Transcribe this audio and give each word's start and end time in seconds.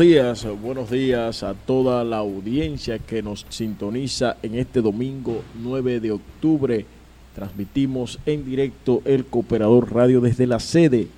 Días, 0.00 0.46
buenos 0.62 0.90
días 0.90 1.42
a 1.42 1.52
toda 1.52 2.02
la 2.04 2.16
audiencia 2.16 2.98
que 2.98 3.22
nos 3.22 3.44
sintoniza 3.50 4.38
en 4.42 4.54
este 4.54 4.80
domingo 4.80 5.42
9 5.62 6.00
de 6.00 6.12
octubre. 6.12 6.86
Transmitimos 7.34 8.18
en 8.24 8.46
directo 8.46 9.02
el 9.04 9.26
Cooperador 9.26 9.92
Radio 9.92 10.22
desde 10.22 10.46
la 10.46 10.58
sede 10.58 11.08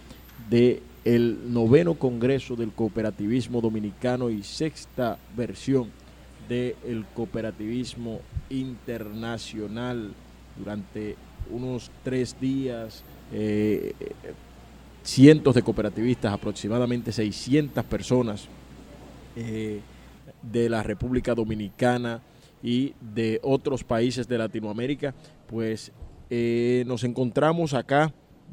del 0.50 0.80
el 1.04 1.52
noveno 1.52 1.94
Congreso 1.94 2.56
del 2.56 2.72
Cooperativismo 2.72 3.60
Dominicano 3.60 4.30
y 4.30 4.42
sexta 4.42 5.16
versión 5.36 5.88
del 6.48 7.04
Cooperativismo 7.14 8.18
Internacional 8.50 10.10
durante 10.58 11.14
unos 11.52 11.88
tres 12.02 12.34
días. 12.40 13.04
Eh, 13.32 13.94
cientos 15.04 15.54
de 15.54 15.62
cooperativistas, 15.62 16.32
aproximadamente 16.32 17.12
600 17.12 17.84
personas 17.84 18.48
eh, 19.36 19.80
de 20.42 20.68
la 20.68 20.82
República 20.82 21.34
Dominicana 21.34 22.20
y 22.62 22.94
de 23.00 23.40
otros 23.42 23.82
países 23.82 24.28
de 24.28 24.38
Latinoamérica, 24.38 25.14
pues 25.46 25.92
eh, 26.30 26.84
nos 26.86 27.02
encontramos 27.04 27.74
acá 27.74 28.12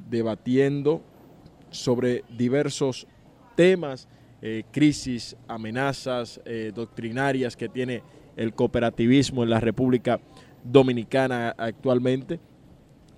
debatiendo 0.09 1.01
sobre 1.69 2.23
diversos 2.35 3.07
temas, 3.55 4.07
eh, 4.41 4.63
crisis, 4.71 5.35
amenazas 5.47 6.39
doctrinarias 6.73 7.55
que 7.57 7.69
tiene 7.69 8.01
el 8.35 8.53
cooperativismo 8.53 9.43
en 9.43 9.49
la 9.49 9.59
República 9.59 10.19
Dominicana 10.63 11.53
actualmente. 11.57 12.39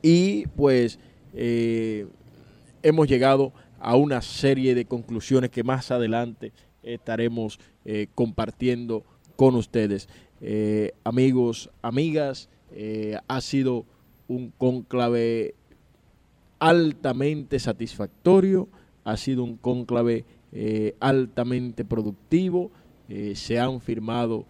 Y 0.01 0.47
pues 0.47 0.99
hemos 1.33 3.07
llegado 3.07 3.53
a 3.79 3.95
una 3.95 4.21
serie 4.21 4.75
de 4.75 4.85
conclusiones 4.85 5.51
que 5.51 5.63
más 5.63 5.91
adelante 5.91 6.51
estaremos 6.83 7.59
eh, 7.85 8.07
compartiendo 8.15 9.03
con 9.35 9.55
ustedes. 9.55 10.07
Eh, 10.41 10.93
amigos, 11.03 11.69
amigas, 11.81 12.49
eh, 12.71 13.17
ha 13.27 13.41
sido 13.41 13.85
un 14.27 14.51
conclave 14.57 15.55
altamente 16.59 17.59
satisfactorio, 17.59 18.67
ha 19.03 19.17
sido 19.17 19.43
un 19.43 19.57
conclave 19.57 20.25
altamente 20.99 21.85
productivo, 21.85 22.71
se 23.35 23.57
han 23.57 23.79
firmado 23.79 24.45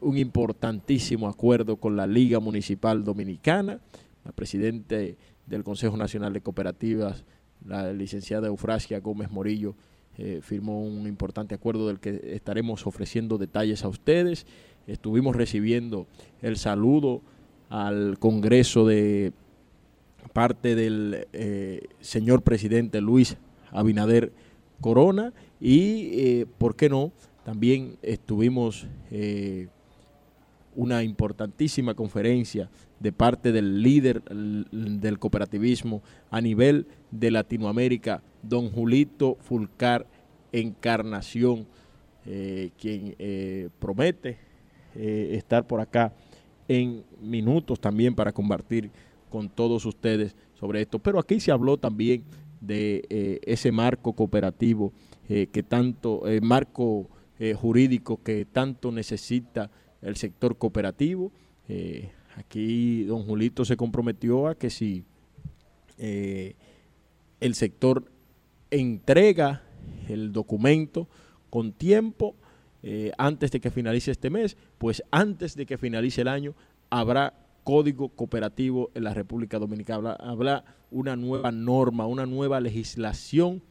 un 0.00 0.18
importantísimo 0.18 1.26
acuerdo 1.26 1.76
con 1.76 1.96
la 1.96 2.06
Liga 2.06 2.40
Municipal 2.40 3.02
Dominicana, 3.02 3.80
la 4.24 4.32
Presidente 4.32 5.16
del 5.46 5.64
Consejo 5.64 5.96
Nacional 5.96 6.34
de 6.34 6.42
Cooperativas 6.42 7.24
la 7.66 7.92
licenciada 7.92 8.48
Eufrasia 8.48 9.00
Gómez 9.00 9.30
Morillo 9.30 9.74
eh, 10.22 10.40
firmó 10.42 10.82
un 10.82 11.06
importante 11.06 11.54
acuerdo 11.54 11.88
del 11.88 11.98
que 11.98 12.20
estaremos 12.34 12.86
ofreciendo 12.86 13.38
detalles 13.38 13.84
a 13.84 13.88
ustedes. 13.88 14.46
Estuvimos 14.86 15.34
recibiendo 15.34 16.06
el 16.42 16.58
saludo 16.58 17.22
al 17.70 18.18
Congreso 18.18 18.86
de 18.86 19.32
parte 20.34 20.74
del 20.74 21.26
eh, 21.32 21.88
señor 22.00 22.42
presidente 22.42 23.00
Luis 23.00 23.38
Abinader 23.70 24.30
Corona 24.82 25.32
y, 25.58 26.10
eh, 26.20 26.46
¿por 26.58 26.76
qué 26.76 26.90
no? 26.90 27.12
También 27.42 27.96
estuvimos 28.02 28.86
una 30.74 31.02
importantísima 31.02 31.94
conferencia 31.94 32.70
de 33.00 33.12
parte 33.12 33.50
del 33.52 33.82
líder 33.82 34.22
del 34.22 35.18
cooperativismo 35.18 36.02
a 36.30 36.40
nivel 36.40 36.86
de 37.10 37.30
Latinoamérica, 37.30 38.22
don 38.42 38.70
Julito 38.70 39.36
Fulcar 39.40 40.06
Encarnación, 40.52 41.66
eh, 42.26 42.70
quien 42.78 43.14
eh, 43.18 43.68
promete 43.78 44.36
eh, 44.94 45.30
estar 45.32 45.66
por 45.66 45.80
acá 45.80 46.12
en 46.68 47.04
minutos 47.20 47.80
también 47.80 48.14
para 48.14 48.32
compartir 48.32 48.90
con 49.28 49.48
todos 49.48 49.86
ustedes 49.86 50.36
sobre 50.54 50.82
esto. 50.82 50.98
Pero 50.98 51.18
aquí 51.18 51.40
se 51.40 51.52
habló 51.52 51.76
también 51.76 52.24
de 52.60 53.40
ese 53.46 53.72
marco 53.72 54.12
cooperativo 54.12 54.92
que 55.26 55.64
tanto, 55.66 56.24
marco 56.42 57.08
jurídico 57.56 58.22
que 58.22 58.44
tanto 58.44 58.92
necesita 58.92 59.70
el 60.02 60.16
sector 60.16 60.56
cooperativo. 60.56 61.32
Eh, 61.68 62.10
aquí 62.36 63.04
don 63.04 63.24
Julito 63.24 63.64
se 63.64 63.76
comprometió 63.76 64.48
a 64.48 64.54
que 64.54 64.70
si 64.70 65.04
eh, 65.98 66.54
el 67.40 67.54
sector 67.54 68.10
entrega 68.70 69.62
el 70.08 70.32
documento 70.32 71.08
con 71.48 71.72
tiempo 71.72 72.34
eh, 72.82 73.12
antes 73.18 73.50
de 73.50 73.60
que 73.60 73.70
finalice 73.70 74.10
este 74.10 74.30
mes, 74.30 74.56
pues 74.78 75.02
antes 75.10 75.54
de 75.54 75.66
que 75.66 75.78
finalice 75.78 76.22
el 76.22 76.28
año 76.28 76.54
habrá 76.88 77.34
código 77.64 78.08
cooperativo 78.08 78.90
en 78.94 79.04
la 79.04 79.14
República 79.14 79.58
Dominicana. 79.58 80.12
Habrá 80.12 80.64
una 80.90 81.14
nueva 81.14 81.52
norma, 81.52 82.06
una 82.06 82.26
nueva 82.26 82.60
legislación 82.60 83.62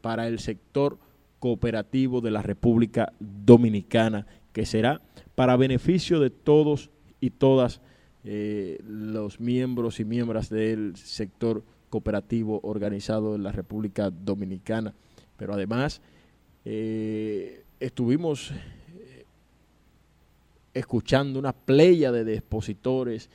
para 0.00 0.26
el 0.26 0.38
sector 0.38 0.98
cooperativo 1.38 2.22
de 2.22 2.30
la 2.30 2.40
República 2.40 3.12
Dominicana, 3.20 4.26
que 4.54 4.64
será 4.64 5.02
para 5.34 5.56
beneficio 5.56 6.20
de 6.20 6.30
todos 6.30 6.90
y 7.20 7.30
todas 7.30 7.82
eh, 8.22 8.78
los 8.86 9.40
miembros 9.40 10.00
y 10.00 10.04
miembros 10.04 10.48
del 10.48 10.96
sector 10.96 11.64
cooperativo 11.90 12.60
organizado 12.62 13.34
en 13.34 13.42
la 13.42 13.52
República 13.52 14.10
Dominicana. 14.10 14.94
Pero 15.36 15.54
además 15.54 16.00
eh, 16.64 17.64
estuvimos 17.80 18.52
eh, 18.52 19.26
escuchando 20.72 21.38
una 21.38 21.52
playa 21.52 22.12
de 22.12 22.34
expositores 22.34 23.28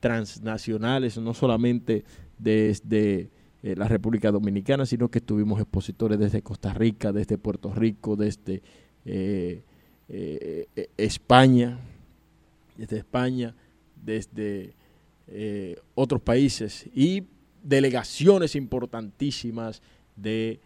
transnacionales, 0.00 1.18
no 1.18 1.34
solamente 1.34 2.04
desde 2.38 3.28
la 3.62 3.86
República 3.86 4.32
Dominicana, 4.32 4.86
sino 4.86 5.10
que 5.10 5.18
estuvimos 5.18 5.60
expositores 5.60 6.18
desde 6.18 6.40
Costa 6.40 6.72
Rica, 6.72 7.12
desde 7.12 7.36
Puerto 7.36 7.70
Rico, 7.74 8.16
desde 8.16 8.62
eh, 10.12 10.66
eh, 10.74 10.90
España, 10.96 11.78
desde 12.76 12.98
España, 12.98 13.54
desde 13.94 14.74
eh, 15.28 15.76
otros 15.94 16.20
países 16.20 16.84
y 16.92 17.22
delegaciones 17.62 18.56
importantísimas 18.56 19.82
de 20.16 20.60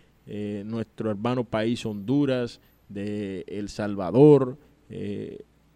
nuestro 0.64 1.11
hermano 1.11 1.44
país 1.44 1.85
Honduras, 1.85 2.58
de 2.88 3.44
El 3.46 3.69
Salvador, 3.69 4.56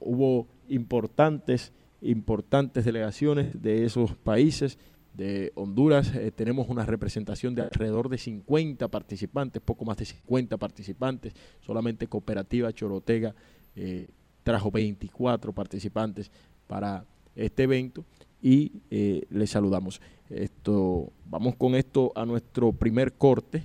hubo 0.01 0.47
importantes, 0.71 1.71
importantes 2.01 2.87
delegaciones 2.87 3.61
de 3.61 3.85
esos 3.85 4.15
países. 4.15 4.79
De 5.13 5.53
Honduras 5.55 6.13
tenemos 6.35 6.71
una 6.71 6.87
representación 6.87 7.55
de 7.55 7.61
alrededor 7.61 8.09
de 8.09 8.17
50 8.17 8.89
participantes, 8.89 9.61
poco 9.61 9.85
más 9.85 9.99
de 9.99 10.07
50 10.07 10.57
participantes, 10.57 11.35
solamente 11.61 12.07
Cooperativa 12.07 12.73
Chorotega 12.73 13.35
eh, 13.79 14.09
trajo 14.43 14.71
24 14.71 15.53
participantes 15.53 16.31
para 16.67 17.05
este 17.37 17.63
evento 17.63 18.05
y 18.43 18.73
eh, 18.91 19.25
les 19.31 19.51
saludamos. 19.51 20.01
Esto, 20.31 21.13
vamos 21.27 21.57
con 21.57 21.75
esto 21.75 22.13
a 22.15 22.27
nuestro 22.27 22.73
primer 22.73 23.13
corte 23.13 23.63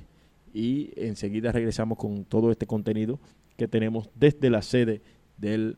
y 0.53 0.91
enseguida 0.95 1.51
regresamos 1.51 1.97
con 1.97 2.25
todo 2.25 2.51
este 2.51 2.67
contenido 2.67 3.19
que 3.57 3.67
tenemos 3.67 4.09
desde 4.15 4.49
la 4.49 4.61
sede 4.61 5.01
del 5.37 5.77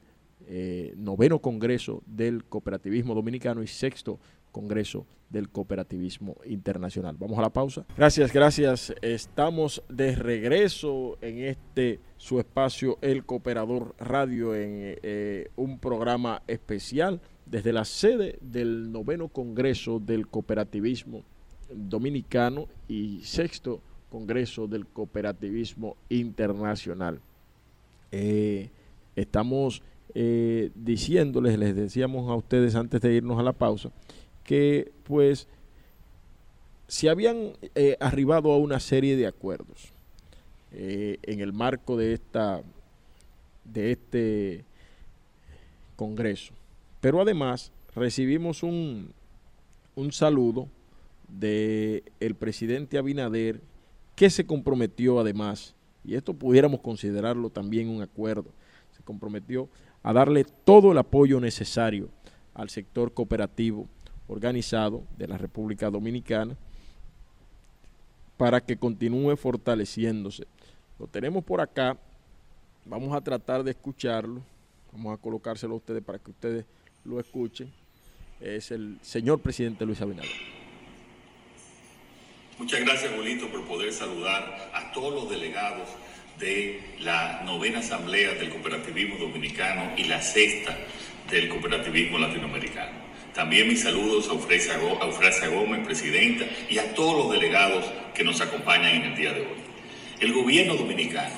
noveno 0.96 1.40
Congreso 1.40 2.04
del 2.06 2.44
Cooperativismo 2.44 3.16
Dominicano 3.16 3.64
y 3.64 3.68
sexto 3.68 4.20
Congreso 4.56 5.06
del 5.30 5.50
Cooperativismo 5.50 6.38
Internacional. 6.46 7.18
Vamos 7.20 7.38
a 7.38 7.42
la 7.42 7.50
pausa. 7.50 7.86
Gracias, 7.98 8.32
gracias. 8.32 8.96
Estamos 9.02 9.84
de 9.90 10.16
regreso 10.16 11.18
en 11.20 11.40
este 11.40 12.00
su 12.16 12.40
espacio 12.40 12.98
El 13.02 13.26
Cooperador 13.26 13.96
Radio 14.00 14.56
en 14.56 14.98
eh, 15.04 15.50
un 15.58 15.78
programa 15.78 16.42
especial 16.48 17.20
desde 17.46 17.74
la 17.74 17.84
sede 17.84 18.40
del 18.40 18.94
noveno 18.94 19.28
Congreso 19.28 20.00
del 20.00 20.28
Cooperativismo 20.28 21.24
Dominicano 21.70 22.70
y 22.88 23.20
sexto 23.24 23.82
Congreso 24.10 24.68
del 24.68 24.86
Cooperativismo 24.86 25.98
Internacional. 26.08 27.20
Eh, 28.14 28.70
estamos 29.18 29.84
eh, 30.18 30.72
diciéndoles, 30.76 31.60
les 31.60 31.76
decíamos 31.76 32.32
a 32.32 32.36
ustedes 32.36 32.76
antes 32.76 33.02
de 33.02 33.16
irnos 33.16 33.38
a 33.38 33.44
la 33.44 33.52
pausa, 33.52 33.92
que 34.46 34.92
pues 35.04 35.48
se 36.88 37.10
habían 37.10 37.54
eh, 37.74 37.98
arribado 38.00 38.54
a 38.54 38.58
una 38.58 38.80
serie 38.80 39.18
de 39.18 39.28
acuerdos 39.28 39.92
eh, 40.72 41.18
en 41.24 41.42
el 41.42 41.52
marco 41.52 41.98
de 41.98 42.14
esta 42.14 42.62
de 43.66 43.92
este 43.92 44.66
congreso. 45.96 46.54
Pero 47.02 47.20
además 47.20 47.72
recibimos 47.96 48.62
un, 48.62 49.12
un 49.96 50.12
saludo 50.12 50.70
del 51.28 52.04
el 52.20 52.36
presidente 52.36 53.00
Abinader 53.00 53.60
que 54.16 54.30
se 54.30 54.46
comprometió 54.46 55.20
además 55.20 55.74
y 56.04 56.14
esto 56.14 56.36
pudiéramos 56.36 56.82
considerarlo 56.82 57.50
también 57.50 57.90
un 57.90 58.04
acuerdo, 58.04 58.52
se 58.96 59.02
comprometió 59.02 59.68
a 60.04 60.14
darle 60.14 60.46
todo 60.64 60.92
el 60.92 61.00
apoyo 61.00 61.40
necesario 61.40 62.10
al 62.54 62.70
sector 62.70 63.12
cooperativo 63.12 63.88
organizado 64.28 65.04
de 65.18 65.28
la 65.28 65.38
República 65.38 65.90
Dominicana 65.90 66.56
para 68.38 68.62
que 68.62 68.78
continúe 68.78 69.36
fortaleciéndose. 69.38 70.48
Lo 71.00 71.08
tenemos 71.08 71.44
por 71.44 71.62
acá, 71.62 71.98
vamos 72.86 73.16
a 73.16 73.22
tratar 73.22 73.64
de 73.64 73.72
escucharlo, 73.72 74.42
vamos 74.92 75.18
a 75.18 75.22
colocárselo 75.22 75.74
a 75.74 75.78
ustedes 75.78 76.04
para 76.04 76.20
que 76.20 76.32
ustedes 76.32 76.66
lo 77.04 77.20
escuchen. 77.20 77.72
Es 78.40 78.72
el 78.72 78.98
señor 79.02 79.40
presidente 79.40 79.86
Luis 79.86 80.02
Abinader. 80.02 80.30
Muchas 82.58 82.82
gracias, 82.82 83.16
Bolito, 83.16 83.50
por 83.50 83.66
poder 83.66 83.92
saludar 83.92 84.72
a 84.74 84.92
todos 84.94 85.14
los 85.14 85.30
delegados 85.30 85.90
de 86.40 86.82
la 87.00 87.42
novena 87.44 87.80
asamblea 87.80 88.34
del 88.34 88.50
cooperativismo 88.50 89.18
dominicano 89.18 89.92
y 89.98 90.06
la 90.06 90.22
sexta 90.22 90.78
del 91.30 91.50
cooperativismo 91.50 92.18
latinoamericano. 92.18 93.06
También 93.36 93.68
mis 93.68 93.82
saludos 93.82 94.30
a 94.30 94.34
Eufrasia 95.06 95.50
Gómez, 95.50 95.86
presidenta, 95.86 96.46
y 96.70 96.78
a 96.78 96.94
todos 96.94 97.18
los 97.18 97.34
delegados 97.34 97.84
que 98.14 98.24
nos 98.24 98.40
acompañan 98.40 98.96
en 98.96 99.02
el 99.04 99.16
día 99.18 99.34
de 99.34 99.42
hoy. 99.42 99.58
El 100.22 100.32
gobierno 100.32 100.76
dominicano 100.76 101.36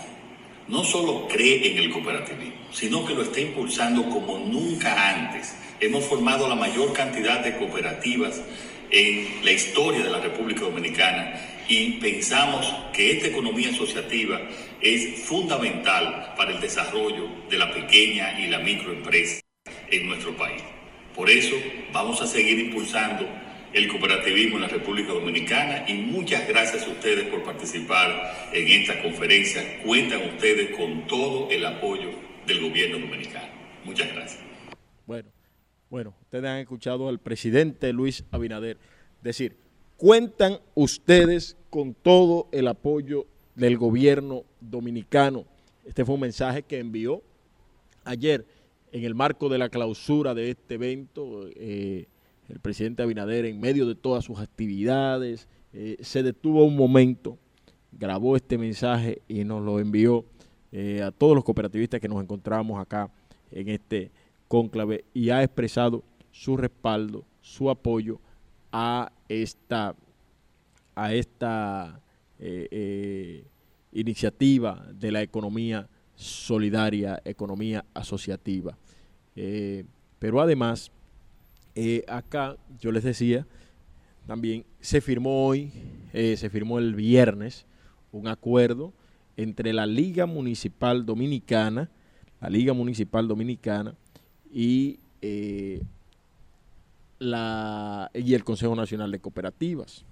no 0.68 0.84
solo 0.84 1.28
cree 1.28 1.72
en 1.72 1.80
el 1.80 1.90
cooperativismo, 1.90 2.68
sino 2.72 3.04
que 3.04 3.16
lo 3.16 3.24
está 3.24 3.40
impulsando 3.40 4.08
como 4.10 4.38
nunca 4.38 5.10
antes. 5.10 5.56
Hemos 5.80 6.06
formado 6.06 6.48
la 6.48 6.54
mayor 6.54 6.94
cantidad 6.94 7.40
de 7.40 7.58
cooperativas 7.58 8.44
en 8.92 9.44
la 9.44 9.52
historia 9.52 10.04
de 10.04 10.12
la 10.12 10.20
República 10.20 10.62
Dominicana 10.62 11.34
y 11.68 11.94
pensamos 11.94 12.76
que 12.94 13.14
esta 13.14 13.30
economía 13.30 13.72
asociativa 13.72 14.40
es 14.82 15.24
fundamental 15.24 16.36
para 16.38 16.52
el 16.52 16.62
desarrollo 16.62 17.28
de 17.50 17.58
la 17.58 17.74
pequeña 17.74 18.40
y 18.40 18.50
la 18.50 18.60
microempresa 18.60 19.42
en 19.90 20.08
nuestro 20.08 20.38
país. 20.38 20.77
Por 21.18 21.32
eso 21.32 21.56
vamos 21.92 22.22
a 22.22 22.28
seguir 22.28 22.60
impulsando 22.60 23.26
el 23.74 23.88
cooperativismo 23.88 24.58
en 24.58 24.62
la 24.62 24.68
República 24.68 25.14
Dominicana 25.14 25.84
y 25.90 25.96
muchas 25.96 26.48
gracias 26.48 26.86
a 26.88 26.92
ustedes 26.92 27.26
por 27.30 27.44
participar 27.44 28.52
en 28.54 28.68
esta 28.68 29.02
conferencia. 29.02 29.82
Cuentan 29.84 30.22
ustedes 30.30 30.78
con 30.78 31.08
todo 31.08 31.50
el 31.50 31.66
apoyo 31.66 32.12
del 32.46 32.62
gobierno 32.62 33.00
dominicano. 33.00 33.48
Muchas 33.84 34.14
gracias. 34.14 34.44
Bueno, 35.08 35.30
bueno, 35.90 36.14
ustedes 36.22 36.46
han 36.46 36.60
escuchado 36.60 37.10
al 37.10 37.18
presidente 37.18 37.92
Luis 37.94 38.24
Abinader 38.30 38.78
decir, 39.24 39.58
cuentan 39.98 40.60
ustedes 40.76 41.58
con 41.72 41.96
todo 41.96 42.48
el 42.52 42.68
apoyo 42.68 43.26
del 43.56 43.76
gobierno 43.80 44.44
dominicano. 44.62 45.46
Este 45.84 46.06
fue 46.06 46.14
un 46.14 46.22
mensaje 46.22 46.62
que 46.62 46.78
envió 46.78 47.24
ayer 48.04 48.46
en 48.92 49.04
el 49.04 49.16
marco 49.16 49.50
de 49.50 49.58
la 49.58 49.70
clausura 49.70 50.34
de 50.34 50.52
este 50.52 50.76
evento, 50.76 51.48
eh, 51.56 52.08
el 52.50 52.60
presidente 52.60 53.04
Abinader, 53.04 53.46
en 53.46 53.60
medio 53.60 53.86
de 53.86 53.96
todas 53.96 54.24
sus 54.24 54.40
actividades, 54.40 55.48
eh, 55.74 55.98
se 56.02 56.24
detuvo 56.24 56.64
un 56.64 56.76
momento, 56.76 57.38
grabó 57.92 58.36
este 58.36 58.58
mensaje 58.58 59.22
y 59.28 59.44
nos 59.44 59.62
lo 59.64 59.80
envió 59.80 60.26
eh, 60.72 61.02
a 61.02 61.12
todos 61.12 61.36
los 61.36 61.44
cooperativistas 61.44 62.00
que 62.00 62.08
nos 62.08 62.22
encontramos 62.22 62.80
acá 62.80 63.12
en 63.52 63.70
este 63.70 64.12
cónclave 64.48 65.04
y 65.14 65.30
ha 65.30 65.44
expresado 65.44 66.04
su 66.32 66.56
respaldo, 66.56 67.26
su 67.42 67.70
apoyo 67.70 68.20
a 68.72 69.12
esta, 69.28 69.96
a 70.96 71.14
esta 71.14 72.02
iniciativa 73.92 74.86
de 74.94 75.12
la 75.12 75.24
economía 75.24 75.90
solidaria, 76.18 77.22
economía 77.24 77.86
asociativa. 77.94 78.76
Eh, 79.36 79.86
pero 80.20 80.42
además, 80.42 80.92
eh, 81.76 82.04
acá 82.08 82.58
yo 82.80 82.92
les 82.92 83.04
decía, 83.04 83.46
también 84.26 84.66
se 84.82 85.00
firmó 85.00 85.46
hoy, 85.46 85.72
eh, 86.12 86.36
se 86.36 86.50
firmó 86.50 86.80
el 86.80 86.96
viernes, 86.96 87.66
un 88.12 88.28
acuerdo 88.28 88.94
entre 89.38 89.72
la 89.74 89.86
Liga 89.86 90.26
Municipal 90.26 91.06
Dominicana, 91.06 91.92
la 92.42 92.50
Liga 92.50 92.74
Municipal 92.74 93.28
Dominicana 93.28 93.94
y, 94.52 95.00
la, 97.20 98.10
y 98.14 98.34
el 98.34 98.44
Consejo 98.44 98.76
Nacional 98.76 99.12
de 99.12 99.20
Cooperativas, 99.20 100.04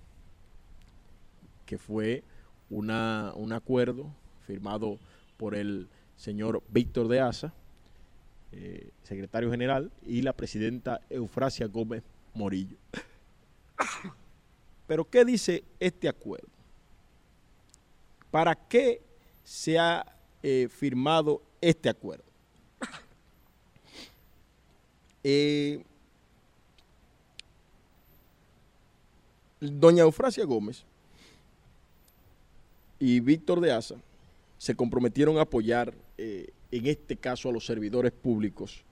que 1.66 1.80
fue 1.80 2.24
una, 2.70 3.34
un 3.36 3.54
acuerdo 3.54 4.14
firmado 4.46 5.00
por 5.38 5.56
el 5.56 5.88
señor 6.16 6.64
Víctor 6.70 7.08
de 7.08 7.20
Asa, 7.20 7.54
eh, 8.52 8.90
secretario 9.04 9.52
general, 9.52 9.92
y 10.06 10.22
la 10.22 10.34
presidenta 10.34 11.02
Eufrasia 11.10 11.68
Gómez 11.68 12.04
Morillo. 12.34 12.78
Pero 14.88 15.10
¿qué 15.10 15.26
dice 15.26 15.64
este 15.80 16.08
acuerdo? 16.08 16.48
¿Para 18.32 18.56
qué 18.56 19.02
se 19.44 19.80
ha 19.80 20.06
eh, 20.44 20.68
firmado 20.70 21.42
este 21.62 21.90
acuerdo? 21.90 22.24
Eh, 25.28 25.84
doña 29.60 30.04
Eufrasia 30.04 30.46
Gómez 30.46 30.84
y 33.00 33.20
Víctor 33.22 33.60
de 33.60 33.72
Asa 33.72 33.96
se 34.66 34.74
comprometieron 34.74 35.38
a 35.38 35.42
apoyar, 35.42 35.94
eh, 36.18 36.50
en 36.72 36.88
este 36.88 37.16
caso, 37.16 37.50
a 37.50 37.52
los 37.52 37.68
servidores 37.68 38.12
públicos 38.12 38.84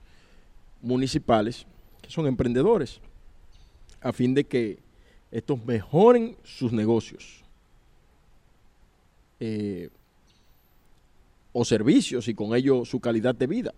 municipales, 0.80 1.66
que 2.00 2.10
son 2.10 2.28
emprendedores, 2.28 3.00
a 4.00 4.12
fin 4.12 4.34
de 4.34 4.44
que 4.44 4.78
estos 5.32 5.64
mejoren 5.64 6.36
sus 6.44 6.72
negocios 6.72 7.42
eh, 9.40 9.88
o 11.52 11.64
servicios 11.64 12.28
y 12.28 12.34
con 12.34 12.54
ello 12.54 12.84
su 12.84 13.00
calidad 13.00 13.34
de 13.34 13.48
vida. 13.48 13.74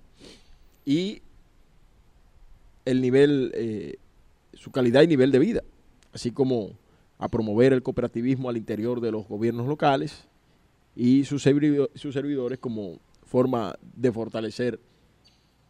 Y 0.85 1.23
el 2.85 3.01
nivel, 3.01 3.53
eh, 3.55 3.97
su 4.53 4.71
calidad 4.71 5.01
y 5.01 5.07
nivel 5.07 5.33
de 5.33 5.39
vida, 5.39 5.63
así 6.13 6.31
como 6.31 6.73
a 7.17 7.29
promover 7.29 7.73
el 7.73 7.83
cooperativismo 7.83 8.51
al 8.51 8.59
interior 8.59 9.01
de 9.01 9.13
los 9.13 9.27
gobiernos 9.27 9.67
locales 9.67 10.27
y 10.97 11.25
sus, 11.25 11.43
servidores 11.43 12.59
como 12.59 12.99
forma 13.25 13.79
de 13.95 14.11
fortalecer 14.11 14.81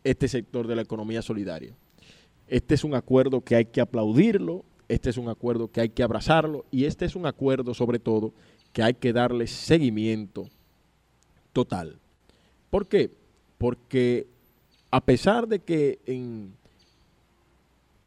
este 0.05 0.29
sector 0.29 0.69
de 0.69 0.77
la 0.77 0.83
economía 0.83 1.21
solidaria. 1.21 1.75
Este 2.47 2.77
es 2.77 2.85
un 2.85 2.95
acuerdo 2.95 3.41
que 3.41 3.57
hay 3.57 3.65
que 3.65 3.81
aplaudirlo, 3.81 4.65
este 4.89 5.11
es 5.11 5.17
un 5.17 5.29
acuerdo 5.29 5.69
que 5.69 5.81
hay 5.81 5.89
que 5.89 6.05
abrazarlo 6.05 6.65
y 6.71 6.85
este 6.85 7.05
es 7.05 7.17
un 7.17 7.27
acuerdo 7.27 7.75
sobre 7.75 7.99
todo 7.99 8.33
que 8.73 8.85
hay 8.85 8.95
que 8.95 9.13
darle 9.13 9.49
seguimiento 9.49 10.49
total. 11.53 11.99
¿Por 12.71 12.87
qué? 12.87 13.11
Porque 13.59 14.29
a 14.93 15.01
pesar 15.01 15.49
de 15.49 15.59
que 15.59 15.99
en, 16.07 16.53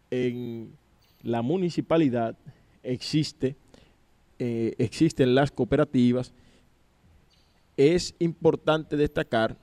en 0.09 0.71
la 1.21 1.41
municipalidad 1.41 2.37
existe, 2.81 3.57
eh, 4.37 4.73
existen 4.77 5.35
las 5.35 5.51
cooperativas, 5.51 6.31
es 7.79 8.13
importante 8.19 8.97
destacar 8.97 9.57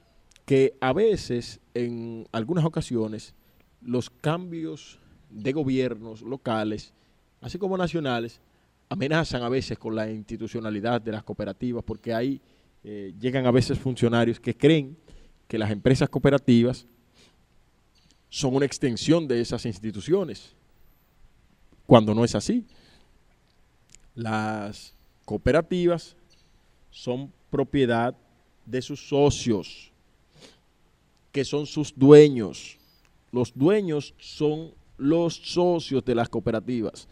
que 0.47 0.75
a 0.81 0.95
veces, 0.95 1.61
en 1.75 2.27
algunas 2.33 2.65
ocasiones, 2.65 3.35
los 3.83 4.09
cambios 4.09 4.99
de 5.29 5.53
gobiernos 5.53 6.23
locales, 6.23 6.95
así 7.43 7.59
como 7.59 7.77
nacionales, 7.77 8.41
amenazan 8.89 9.43
a 9.43 9.51
veces 9.51 9.79
con 9.79 9.95
la 9.95 10.11
institucionalidad 10.11 11.03
de 11.03 11.13
las 11.13 11.25
cooperativas, 11.25 11.85
porque 11.85 12.15
ahí 12.15 12.41
eh, 12.85 13.13
llegan 13.21 13.45
a 13.45 13.51
veces 13.51 13.79
funcionarios 13.79 14.41
que 14.41 14.57
creen 14.57 14.97
que 15.47 15.59
las 15.59 15.71
empresas 15.71 16.09
cooperativas 16.09 16.87
son 18.31 18.57
una 18.57 18.65
extensión 18.65 19.29
de 19.29 19.43
esas 19.43 19.67
instituciones, 19.67 20.55
cuando 21.85 22.15
no 22.15 22.25
es 22.25 22.35
así. 22.35 22.65
Las 24.15 24.95
cooperativas 25.27 26.17
son 26.91 27.36
propiedad 27.57 28.15
de 28.67 28.83
sus 28.83 29.09
socios, 29.09 29.91
que 31.33 31.43
son 31.43 31.65
sus 31.65 31.95
dueños. 31.97 32.77
Los 33.33 33.55
dueños 33.55 34.13
son 34.19 34.73
los 34.99 35.37
socios 35.37 36.05
de 36.05 36.15
las 36.15 36.29
cooperativas, 36.29 37.09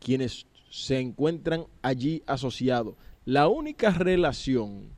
quienes 0.00 0.46
se 0.70 0.98
encuentran 0.98 1.66
allí 1.82 2.22
asociados. 2.26 2.94
La 3.26 3.48
única 3.48 3.90
relación 3.90 4.88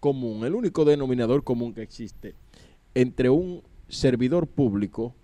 común, 0.00 0.44
el 0.44 0.56
único 0.56 0.84
denominador 0.84 1.44
común 1.44 1.72
que 1.72 1.82
existe 1.82 2.34
entre 2.96 3.30
un 3.30 3.62
servidor 3.88 4.48
público, 4.48 5.14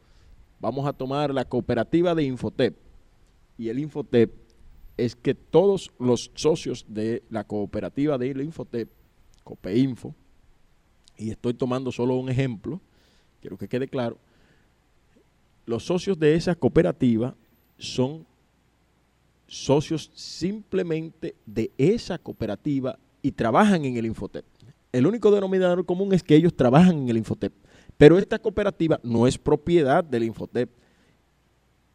vamos 0.61 0.87
a 0.87 0.93
tomar 0.93 1.35
la 1.35 1.45
cooperativa 1.45 2.14
de 2.14 2.23
Infotep 2.23 2.76
y 3.59 3.69
el 3.69 3.81
Infotep 3.81 4.31
es 4.96 5.16
que 5.16 5.34
todos 5.34 5.90
los 5.99 6.30
socios 6.34 6.84
de 6.88 7.22
la 7.30 7.44
cooperativa 7.44 8.18
de 8.18 8.28
Infotep 8.28 8.90
Copeinfo, 9.44 10.14
y 11.16 11.30
estoy 11.30 11.54
tomando 11.54 11.92
solo 11.92 12.16
un 12.16 12.28
ejemplo, 12.28 12.80
quiero 13.40 13.56
que 13.56 13.68
quede 13.68 13.88
claro, 13.88 14.18
los 15.66 15.84
socios 15.84 16.18
de 16.18 16.34
esa 16.34 16.54
cooperativa 16.54 17.34
son 17.78 18.26
socios 19.46 20.11
simplemente 20.14 21.34
de 21.46 21.70
esa 21.78 22.18
cooperativa 22.18 22.99
y 23.20 23.32
trabajan 23.32 23.84
en 23.84 23.96
el 23.96 24.06
Infotep. 24.06 24.44
El 24.92 25.06
único 25.06 25.30
denominador 25.30 25.84
común 25.87 26.12
es 26.12 26.22
que 26.22 26.34
ellos 26.34 26.54
trabajan 26.54 26.99
en 26.99 27.08
el 27.08 27.16
Infotep. 27.18 27.52
Pero 27.96 28.18
esta 28.18 28.38
cooperativa 28.38 28.99
no 29.02 29.26
es 29.26 29.38
propiedad 29.38 30.02
del 30.02 30.25
Infotep, 30.25 30.70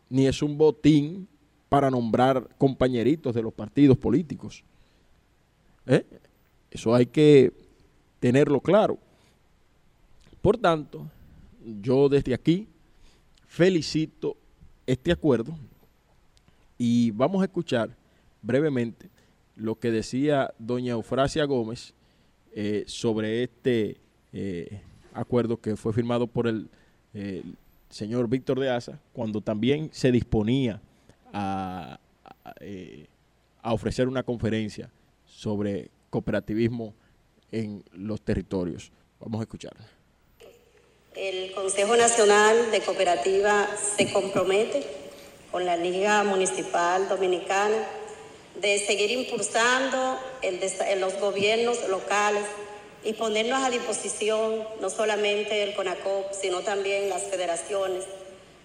ni 0.10 0.26
es 0.26 0.42
un 0.42 0.58
botín 0.58 1.28
para 1.70 1.90
nombrar 1.90 2.48
compañeritos 2.58 3.34
de 3.36 3.42
los 3.42 3.54
partidos 3.54 3.98
políticos. 3.98 4.64
¿Eh? 5.86 6.06
Eso 6.72 6.94
hay 6.94 7.06
que 7.06 7.52
tenerlo 8.20 8.60
claro. 8.62 8.98
Por 10.42 10.58
tanto, 10.58 11.10
yo 11.82 12.10
desde 12.10 12.34
aquí 12.34 12.68
felicito 13.48 14.38
este 14.86 15.12
acuerdo 15.12 15.58
y 16.78 17.12
vamos 17.12 17.42
a 17.42 17.46
escuchar 17.46 17.90
brevemente 18.42 19.10
lo 19.56 19.76
que 19.76 19.92
decía 19.92 20.54
doña 20.60 20.94
Eufrasia 20.94 21.46
Gómez 21.46 21.94
eh, 22.54 22.84
sobre 22.88 23.44
este 23.44 23.98
eh, 24.32 24.82
acuerdo 25.14 25.60
que 25.60 25.76
fue 25.76 25.94
firmado 25.94 26.28
por 26.28 26.48
el, 26.48 26.70
señor 27.90 28.28
Víctor 28.30 28.60
de 28.60 28.70
Asa, 28.70 29.00
cuando 29.14 29.42
también 29.42 29.90
se 29.92 30.12
disponía 30.12 30.82
a, 31.34 32.00
eh, 32.60 33.08
a 33.62 33.74
ofrecer 33.74 34.08
una 34.08 34.24
conferencia 34.24 34.90
sobre 35.26 35.90
cooperativismo 36.10 36.94
en 37.52 37.84
los 37.94 38.22
territorios. 38.22 38.92
Vamos 39.20 39.40
a 39.40 39.44
escuchar. 39.44 39.74
El 41.16 41.52
Consejo 41.54 41.96
Nacional 41.96 42.70
de 42.72 42.82
Cooperativa 42.82 43.68
se 43.98 44.12
compromete 44.12 44.86
con 45.52 45.66
la 45.66 45.76
Liga 45.76 46.24
Municipal 46.24 47.10
Dominicana 47.10 47.78
de 48.62 48.80
seguir 48.80 49.12
impulsando 49.12 50.20
los 51.00 51.20
gobiernos 51.20 51.88
locales 51.90 52.44
y 53.04 53.14
ponernos 53.14 53.64
a 53.64 53.70
disposición 53.70 54.64
no 54.82 54.90
solamente 54.90 55.64
el 55.64 55.76
CONACOP, 55.76 56.34
sino 56.34 56.62
también 56.62 57.10
las 57.10 57.24
federaciones, 57.24 58.06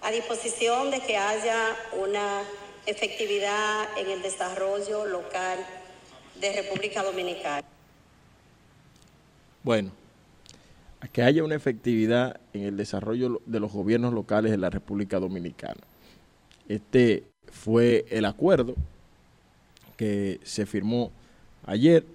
a 0.03 0.11
disposición 0.11 0.91
de 0.91 0.99
que 0.99 1.17
haya 1.17 1.75
una 1.97 2.41
efectividad 2.85 3.87
en 3.97 4.09
el 4.09 4.21
desarrollo 4.21 5.05
local 5.05 5.59
de 6.39 6.53
República 6.61 7.01
Dominicana. 7.01 7.63
Bueno, 9.63 9.91
a 10.99 11.07
que 11.07 11.23
haya 11.23 11.43
una 11.43 11.55
efectividad 11.55 12.41
en 12.51 12.63
el 12.63 12.75
desarrollo 12.75 13.41
de 13.45 13.59
los 13.61 13.71
gobiernos 13.71 14.13
locales 14.13 14.51
de 14.51 14.57
la 14.57 14.69
República 14.69 15.19
Dominicana. 15.19 15.79
Este 16.67 17.23
fue 17.49 18.05
el 18.09 18.25
acuerdo 18.25 18.75
que 19.95 20.41
se 20.43 20.65
firmó 20.65 21.11
ayer. 21.65 22.05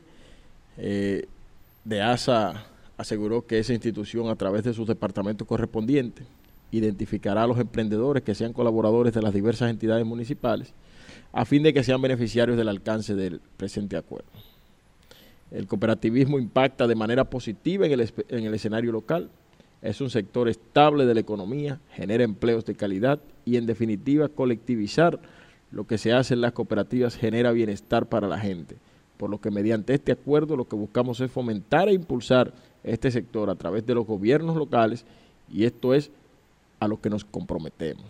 Eh, 0.77 1.27
de 1.85 2.03
ASA 2.03 2.67
aseguró 2.99 3.47
que 3.47 3.59
esa 3.59 3.73
institución, 3.73 4.29
a 4.29 4.37
través 4.37 4.63
de 4.65 4.75
sus 4.75 4.87
departamentos 4.87 5.49
correspondientes, 5.49 6.27
identificará 6.71 7.45
a 7.45 7.47
los 7.47 7.59
emprendedores 7.59 8.23
que 8.23 8.35
sean 8.35 8.53
colaboradores 8.53 9.15
de 9.15 9.23
las 9.23 9.33
diversas 9.33 9.71
entidades 9.71 10.05
municipales 10.05 10.75
a 11.33 11.45
fin 11.45 11.63
de 11.63 11.73
que 11.73 11.83
sean 11.83 12.01
beneficiarios 12.01 12.57
del 12.57 12.69
alcance 12.69 13.15
del 13.15 13.41
presente 13.57 13.97
acuerdo. 13.97 14.29
El 15.51 15.67
cooperativismo 15.67 16.39
impacta 16.39 16.87
de 16.87 16.95
manera 16.95 17.25
positiva 17.25 17.87
en 17.87 17.93
el, 17.93 18.13
en 18.29 18.45
el 18.45 18.55
escenario 18.55 18.93
local, 18.93 19.31
es 19.81 20.01
un 20.01 20.11
sector 20.11 20.49
estable 20.49 21.07
de 21.07 21.15
la 21.15 21.21
economía, 21.21 21.81
genera 21.93 22.25
empleos 22.25 22.65
de 22.65 22.75
calidad 22.75 23.21
y 23.45 23.57
en 23.57 23.67
definitiva 23.67 24.29
colectivizar 24.29 25.21
lo 25.71 25.87
que 25.87 25.99
se 25.99 26.13
hace 26.13 26.35
en 26.35 26.41
las 26.41 26.53
cooperativas 26.53 27.17
genera 27.17 27.53
bienestar 27.53 28.07
para 28.07 28.27
la 28.27 28.39
gente, 28.39 28.77
por 29.17 29.31
lo 29.31 29.41
que 29.41 29.51
mediante 29.51 29.95
este 29.95 30.13
acuerdo 30.13 30.57
lo 30.57 30.67
que 30.67 30.77
buscamos 30.77 31.21
es 31.21 31.31
fomentar 31.31 31.89
e 31.89 31.93
impulsar 31.93 32.53
este 32.83 33.11
sector 33.11 33.51
a 33.51 33.55
través 33.55 33.87
de 33.87 33.95
los 33.95 34.07
gobiernos 34.07 34.57
locales 34.57 35.05
y 35.51 35.65
esto 35.65 35.95
es 35.95 36.11
a 36.81 36.89
lo 36.89 37.01
que 37.01 37.11
nos 37.11 37.25
comprometemos. 37.25 38.07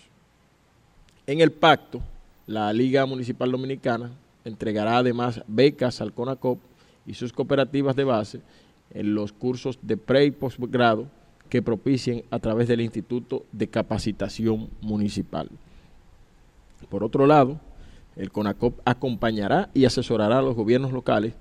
En 1.26 1.40
el 1.40 1.52
pacto, 1.52 2.00
la 2.46 2.72
Liga 2.72 3.04
Municipal 3.06 3.50
Dominicana 3.52 4.10
entregará 4.44 4.98
además 4.98 5.42
becas 5.46 6.00
al 6.00 6.12
CONACOP 6.12 6.58
y 7.06 7.14
sus 7.14 7.32
cooperativas 7.32 7.96
de 7.96 8.04
base 8.04 8.40
en 8.90 9.14
los 9.14 9.32
cursos 9.32 9.78
de 9.82 9.96
pre 9.96 10.24
y 10.24 10.30
postgrado 10.30 11.06
que 11.48 11.62
propicien 11.62 12.24
a 12.30 12.38
través 12.38 12.68
del 12.68 12.80
Instituto 12.80 13.44
de 13.52 13.68
Capacitación 13.68 14.70
Municipal. 14.80 15.50
Por 16.88 17.04
otro 17.04 17.26
lado, 17.26 17.60
el 18.16 18.30
CONACOP 18.30 18.80
acompañará 18.84 19.70
y 19.74 19.84
asesorará 19.84 20.38
a 20.38 20.42
los 20.42 20.54
gobiernos 20.54 20.92
locales 20.92 21.34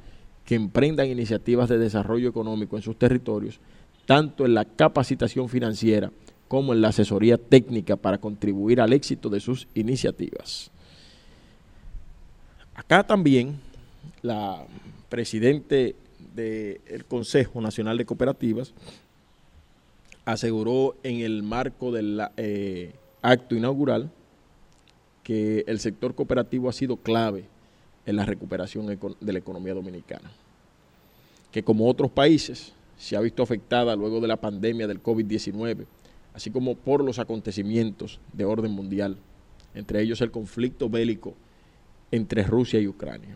que 0.46 0.56
emprendan 0.56 1.08
iniciativas 1.08 1.70
de 1.70 1.78
desarrollo 1.78 2.30
económico 2.30 2.76
en 2.78 2.82
sus 2.82 2.98
territorios, 2.98 3.60
tanto 4.06 4.46
en 4.46 4.54
la 4.54 4.66
capacitación 4.66 5.50
financiera 5.50 6.12
como 6.48 6.74
en 6.74 6.82
la 6.82 6.90
asesoría 6.90 7.38
técnica 7.38 7.96
para 7.96 8.18
contribuir 8.18 8.80
al 8.80 8.94
éxito 8.94 9.30
de 9.30 9.40
sus 9.40 9.68
iniciativas. 9.74 10.72
Acá 12.76 13.06
también 13.06 13.60
la 14.22 14.66
presidente 15.10 15.96
del 16.36 17.06
Consejo 17.06 17.60
Nacional 17.60 17.98
de 17.98 18.06
Cooperativas 18.06 18.74
aseguró 20.26 20.96
en 21.04 21.22
el 21.22 21.42
marco 21.42 21.92
del 21.92 22.22
eh, 22.38 22.94
acto 23.22 23.56
inaugural 23.56 24.12
que 25.24 25.64
el 25.68 25.80
sector 25.80 26.16
cooperativo 26.16 26.70
ha 26.70 26.74
sido 26.74 26.98
clave 26.98 27.46
en 28.06 28.16
la 28.16 28.26
recuperación 28.26 28.86
de 28.86 29.34
la 29.34 29.40
economía 29.40 29.74
dominicana, 29.74 30.32
que 31.52 31.64
como 31.64 31.90
otros 31.90 32.12
países 32.12 32.74
se 32.98 33.18
ha 33.18 33.22
visto 33.22 33.44
afectada 33.44 33.96
luego 33.96 34.22
de 34.22 34.28
la 34.28 34.38
pandemia 34.38 34.88
del 34.88 35.04
COVID-19 35.04 35.86
así 36.38 36.52
como 36.52 36.76
por 36.76 37.04
los 37.04 37.18
acontecimientos 37.18 38.20
de 38.32 38.46
orden 38.46 38.72
mundial, 38.72 39.18
entre 39.74 40.04
ellos 40.04 40.22
el 40.22 40.30
conflicto 40.30 40.88
bélico 40.88 41.34
entre 42.12 42.44
Rusia 42.44 42.80
y 42.80 42.88
Ucrania. 42.88 43.36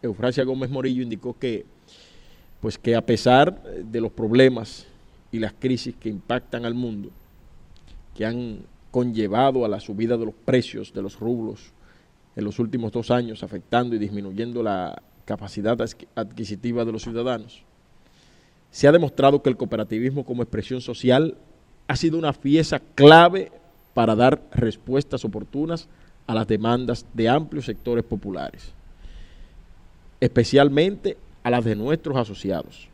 Eufrasia 0.00 0.44
Gómez 0.44 0.70
Morillo 0.70 1.02
indicó 1.02 1.38
que, 1.38 1.66
pues 2.62 2.78
que 2.78 2.96
a 2.96 3.04
pesar 3.04 3.62
de 3.62 4.00
los 4.00 4.12
problemas 4.12 4.86
y 5.30 5.40
las 5.40 5.52
crisis 5.52 5.94
que 5.94 6.08
impactan 6.08 6.64
al 6.64 6.72
mundo, 6.72 7.10
que 8.16 8.24
han 8.24 8.60
conllevado 8.90 9.66
a 9.66 9.68
la 9.68 9.80
subida 9.80 10.16
de 10.16 10.24
los 10.24 10.34
precios 10.34 10.94
de 10.94 11.02
los 11.02 11.20
rublos 11.20 11.74
en 12.34 12.44
los 12.44 12.58
últimos 12.58 12.92
dos 12.92 13.10
años, 13.10 13.42
afectando 13.42 13.94
y 13.94 13.98
disminuyendo 13.98 14.62
la 14.62 15.02
capacidad 15.26 15.78
adquisitiva 16.14 16.86
de 16.86 16.92
los 16.92 17.02
ciudadanos, 17.02 17.62
se 18.74 18.88
ha 18.88 18.92
demostrado 18.92 19.40
que 19.40 19.48
el 19.48 19.56
cooperativismo 19.56 20.24
como 20.24 20.42
expresión 20.42 20.80
social 20.80 21.36
ha 21.86 21.94
sido 21.94 22.18
una 22.18 22.32
pieza 22.32 22.82
clave 22.96 23.52
para 23.94 24.16
dar 24.16 24.42
respuestas 24.50 25.24
oportunas 25.24 25.86
a 26.26 26.34
las 26.34 26.48
demandas 26.48 27.06
de 27.14 27.28
amplios 27.28 27.66
sectores 27.66 28.02
populares, 28.02 28.72
especialmente 30.18 31.16
a 31.44 31.50
las 31.50 31.64
de 31.64 31.76
nuestros 31.76 32.16
asociados. 32.16 32.88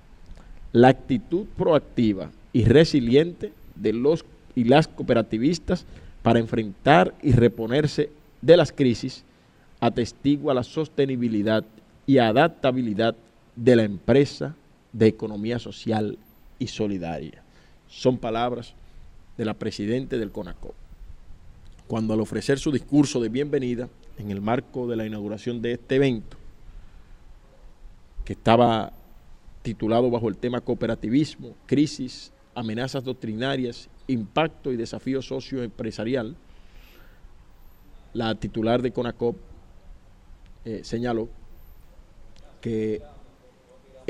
La 0.72 0.88
actitud 0.88 1.46
proactiva 1.56 2.30
y 2.52 2.64
resiliente 2.64 3.50
de 3.74 3.94
los 3.94 4.26
y 4.54 4.64
las 4.64 4.86
cooperativistas 4.86 5.86
para 6.22 6.40
enfrentar 6.40 7.14
y 7.22 7.32
reponerse 7.32 8.10
de 8.42 8.58
las 8.58 8.70
crisis 8.70 9.24
atestigua 9.80 10.52
la 10.52 10.62
sostenibilidad 10.62 11.64
y 12.06 12.18
adaptabilidad 12.18 13.16
de 13.56 13.76
la 13.76 13.84
empresa 13.84 14.54
de 14.92 15.06
economía 15.06 15.58
social 15.58 16.18
y 16.58 16.66
solidaria. 16.66 17.42
Son 17.88 18.18
palabras 18.18 18.74
de 19.36 19.44
la 19.44 19.54
presidenta 19.54 20.16
del 20.16 20.30
CONACO. 20.30 20.74
Cuando 21.86 22.14
al 22.14 22.20
ofrecer 22.20 22.58
su 22.58 22.70
discurso 22.70 23.20
de 23.20 23.28
bienvenida 23.28 23.88
en 24.18 24.30
el 24.30 24.40
marco 24.40 24.86
de 24.86 24.96
la 24.96 25.06
inauguración 25.06 25.62
de 25.62 25.72
este 25.72 25.96
evento, 25.96 26.36
que 28.24 28.34
estaba 28.34 28.92
titulado 29.62 30.10
bajo 30.10 30.28
el 30.28 30.36
tema 30.36 30.60
cooperativismo, 30.60 31.54
crisis, 31.66 32.32
amenazas 32.54 33.04
doctrinarias, 33.04 33.88
impacto 34.06 34.72
y 34.72 34.76
desafío 34.76 35.22
socioempresarial, 35.22 36.36
la 38.12 38.34
titular 38.34 38.82
de 38.82 38.92
CONACOP 38.92 39.36
eh, 40.64 40.80
señaló 40.84 41.28
que 42.60 43.02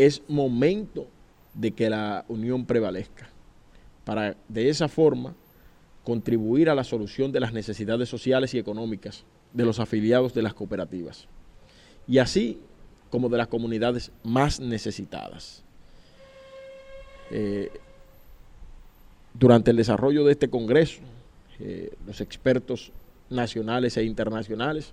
es 0.06 0.22
momento 0.28 1.06
de 1.54 1.72
que 1.72 1.90
la 1.90 2.24
unión 2.28 2.64
prevalezca, 2.64 3.28
para 4.04 4.36
de 4.48 4.68
esa 4.68 4.88
forma 4.88 5.34
contribuir 6.04 6.70
a 6.70 6.74
la 6.74 6.84
solución 6.84 7.32
de 7.32 7.40
las 7.40 7.52
necesidades 7.52 8.08
sociales 8.08 8.54
y 8.54 8.58
económicas 8.58 9.24
de 9.52 9.64
los 9.64 9.78
afiliados 9.78 10.32
de 10.32 10.42
las 10.42 10.54
cooperativas. 10.54 11.26
Y 12.08 12.18
así 12.18 12.58
como 13.10 13.28
de 13.28 13.38
las 13.38 13.48
comunidades 13.48 14.12
más 14.22 14.60
necesitadas. 14.60 15.62
Eh, 17.30 17.70
durante 19.34 19.70
el 19.70 19.76
desarrollo 19.76 20.24
de 20.24 20.32
este 20.32 20.48
Congreso, 20.48 21.00
eh, 21.58 21.92
los 22.06 22.20
expertos 22.20 22.92
nacionales 23.28 23.96
e 23.96 24.04
internacionales 24.04 24.92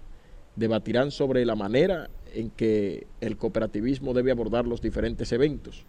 debatirán 0.57 1.11
sobre 1.11 1.45
la 1.45 1.55
manera 1.55 2.09
en 2.33 2.49
que 2.49 3.07
el 3.21 3.37
cooperativismo 3.37 4.13
debe 4.13 4.31
abordar 4.31 4.65
los 4.65 4.81
diferentes 4.81 5.31
eventos 5.31 5.85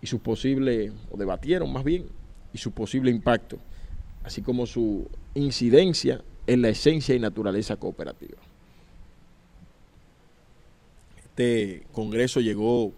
y 0.00 0.06
su 0.06 0.20
posible, 0.20 0.92
o 1.10 1.16
debatieron 1.16 1.72
más 1.72 1.84
bien, 1.84 2.06
y 2.52 2.58
su 2.58 2.72
posible 2.72 3.10
impacto, 3.10 3.58
así 4.22 4.40
como 4.40 4.66
su 4.66 5.08
incidencia 5.34 6.22
en 6.46 6.62
la 6.62 6.68
esencia 6.68 7.14
y 7.14 7.18
naturaleza 7.18 7.76
cooperativa. 7.76 8.38
Este 11.18 11.84
Congreso 11.92 12.40
llegó 12.40 12.92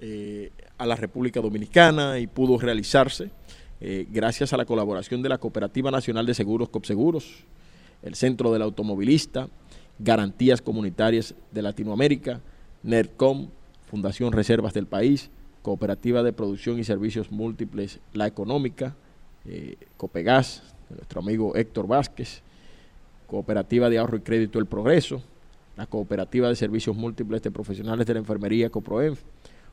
eh, 0.00 0.52
a 0.78 0.86
la 0.86 0.94
República 0.94 1.40
Dominicana 1.40 2.18
y 2.20 2.28
pudo 2.28 2.58
realizarse 2.58 3.30
eh, 3.80 4.06
gracias 4.10 4.52
a 4.52 4.56
la 4.56 4.64
colaboración 4.64 5.22
de 5.22 5.28
la 5.28 5.38
Cooperativa 5.38 5.90
Nacional 5.90 6.26
de 6.26 6.34
Seguros 6.34 6.68
COPSEGUROS, 6.68 7.44
el 8.02 8.14
Centro 8.14 8.52
del 8.52 8.62
Automovilista, 8.62 9.48
Garantías 9.98 10.60
Comunitarias 10.60 11.34
de 11.52 11.62
Latinoamérica, 11.62 12.40
NERCOM, 12.82 13.48
Fundación 13.90 14.32
Reservas 14.32 14.74
del 14.74 14.86
País, 14.86 15.30
Cooperativa 15.62 16.22
de 16.22 16.32
Producción 16.32 16.78
y 16.78 16.84
Servicios 16.84 17.32
Múltiples 17.32 17.98
La 18.12 18.26
Económica, 18.26 18.94
eh, 19.46 19.76
Copegas, 19.96 20.62
nuestro 20.90 21.20
amigo 21.20 21.56
Héctor 21.56 21.86
Vázquez, 21.86 22.42
Cooperativa 23.26 23.90
de 23.90 23.98
Ahorro 23.98 24.18
y 24.18 24.20
Crédito 24.20 24.58
El 24.58 24.66
Progreso, 24.66 25.22
la 25.76 25.86
Cooperativa 25.86 26.48
de 26.48 26.56
Servicios 26.56 26.96
Múltiples 26.96 27.42
de 27.42 27.50
Profesionales 27.50 28.06
de 28.06 28.14
la 28.14 28.20
Enfermería 28.20 28.70
COPROENF, 28.70 29.20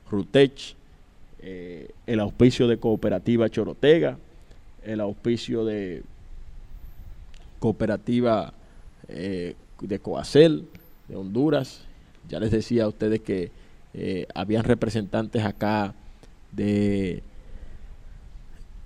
RUTECH, 0.09 0.75
eh, 1.41 1.91
el 2.07 2.19
auspicio 2.19 2.67
de 2.67 2.77
Cooperativa 2.77 3.49
Chorotega, 3.49 4.17
el 4.83 4.99
auspicio 5.01 5.65
de 5.65 6.03
Cooperativa 7.59 8.53
eh, 9.07 9.55
de 9.88 10.00
Coacel, 10.00 10.67
de 11.08 11.15
Honduras. 11.15 11.82
Ya 12.30 12.39
les 12.39 12.52
decía 12.52 12.86
a 12.86 12.88
ustedes 12.88 13.22
que 13.22 13.52
eh, 13.93 14.28
habían 14.34 14.63
representantes 14.63 15.43
acá 15.43 15.93
de 16.52 17.22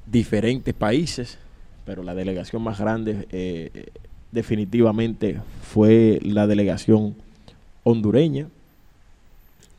diferentes 0.06 0.74
países, 0.74 1.38
pero 1.86 2.04
la 2.04 2.16
delegación 2.16 2.62
más 2.62 2.80
grande 2.80 3.28
definitivamente 4.32 5.40
fue 5.62 6.20
la 6.22 6.48
delegación 6.48 7.16
hondureña, 7.84 8.50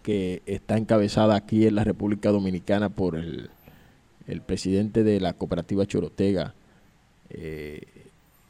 que 0.02 0.42
está 0.46 0.78
encabezada 0.78 1.36
aquí 1.36 1.66
en 1.66 1.74
la 1.74 1.84
República 1.84 2.30
Dominicana 2.30 2.88
por 2.88 3.16
el, 3.16 3.50
presidente 4.46 5.04
de 5.04 5.20
la 5.20 5.32
cooperativa 5.32 5.86
Chorotega, 5.86 6.54
eh, 7.30 7.82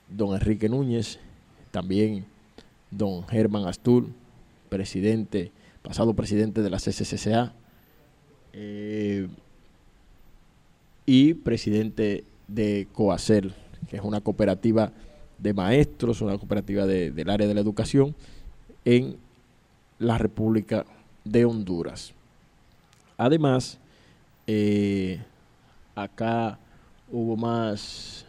don 0.09 0.35
Enrique 0.35 0.69
Núñez, 0.69 1.19
también 1.71 2.25
don 2.91 3.27
Germán 3.27 3.67
Astur, 3.67 4.07
presidente, 4.69 5.53
pasado 5.83 6.15
presidente 6.15 6.63
de 6.63 6.71
la 6.71 6.79
CCCCA, 6.79 7.53
eh, 8.53 9.29
y 11.07 11.35
presidente 11.35 12.25
de 12.49 12.87
COACER, 12.93 13.55
que 13.89 13.97
es 13.97 14.03
una 14.03 14.21
cooperativa 14.21 14.93
de 15.39 15.55
maestros, 15.55 16.21
una 16.21 16.37
cooperativa 16.37 16.87
del 16.87 17.31
área 17.31 17.47
de 17.47 17.55
la 17.55 17.61
educación 17.61 18.15
en 18.85 19.17
la 19.99 20.19
República 20.19 20.85
de 21.25 21.45
Honduras. 21.45 22.13
Además, 23.17 23.79
eh, 24.47 25.21
acá 25.95 26.59
hubo 27.11 27.37
más, 27.37 28.27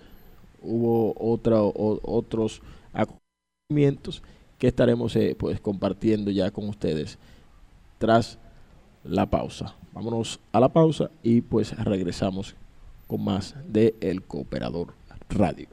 hubo 0.61 1.13
otra, 1.17 1.61
otros 1.61 2.61
acontecimientos 2.93 4.23
que 4.59 4.67
estaremos 4.67 5.15
eh, 5.15 5.35
pues 5.39 5.59
compartiendo 5.59 6.29
ya 6.29 6.51
con 6.51 6.67
ustedes 6.69 7.17
tras 7.97 8.37
la 9.03 9.25
pausa. 9.29 9.75
Vámonos 9.93 10.39
a 10.51 10.59
la 10.59 10.69
pausa 10.69 11.09
y 11.23 11.41
pues 11.41 11.75
regresamos 11.83 12.55
con 13.07 13.23
más 13.23 13.55
de 13.67 13.95
El 14.01 14.21
Cooperador 14.21 14.93
Radio. 15.29 15.67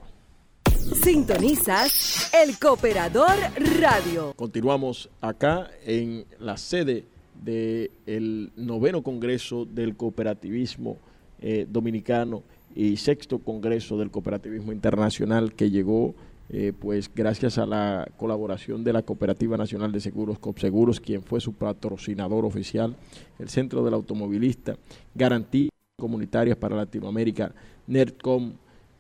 Sintonizas 1.03 2.31
El 2.33 2.59
Cooperador 2.59 3.37
Radio. 3.81 4.33
Continuamos 4.37 5.11
acá 5.21 5.69
en 5.85 6.25
la 6.39 6.57
sede 6.57 7.05
del 7.43 8.53
noveno 8.57 9.03
Congreso 9.03 9.65
del 9.67 9.97
Cooperativismo 9.97 10.97
eh, 11.41 11.67
Dominicano 11.69 12.43
y 12.75 12.97
sexto 12.97 13.41
Congreso 13.41 13.99
del 13.99 14.11
Cooperativismo 14.11 14.73
Internacional 14.73 15.55
que 15.55 15.71
llegó 15.71 16.15
eh, 16.49 16.73
pues 16.79 17.11
gracias 17.13 17.59
a 17.59 17.67
la 17.67 18.09
colaboración 18.17 18.85
de 18.85 18.93
la 18.93 19.03
Cooperativa 19.03 19.57
Nacional 19.57 19.91
de 19.91 20.01
Seguros, 20.01 20.39
COPSEGUROS, 20.39 21.01
quien 21.01 21.23
fue 21.23 21.41
su 21.41 21.53
patrocinador 21.55 22.45
oficial, 22.45 22.97
el 23.39 23.49
Centro 23.49 23.85
del 23.85 23.95
Automovilista, 23.95 24.77
Garantías 25.15 25.71
Comunitarias 25.99 26.57
para 26.57 26.77
Latinoamérica, 26.77 27.53
NERCOM, 27.87 28.53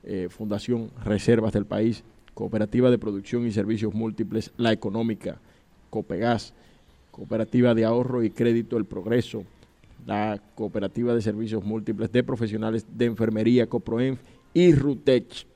eh, 0.02 0.28
Fundación 0.30 0.90
Reservas 1.04 1.52
del 1.52 1.66
País, 1.66 2.02
Cooperativa 2.34 2.90
de 2.90 2.98
Producción 2.98 3.46
y 3.46 3.52
Servicios 3.52 3.94
Múltiples, 3.94 4.52
La 4.56 4.72
Económica, 4.72 5.38
Copegas, 5.90 6.52
Cooperativa 7.10 7.74
de 7.74 7.84
Ahorro 7.84 8.22
y 8.22 8.30
Crédito 8.30 8.76
El 8.76 8.84
Progreso, 8.86 9.44
la 10.04 10.40
Cooperativa 10.54 11.14
de 11.14 11.22
Servicios 11.22 11.64
Múltiples 11.64 12.10
de 12.12 12.22
Profesionales 12.22 12.86
de 12.92 13.06
Enfermería, 13.06 13.68
COPROENF 13.68 14.20
y 14.52 14.72
RUTECH. 14.72 15.46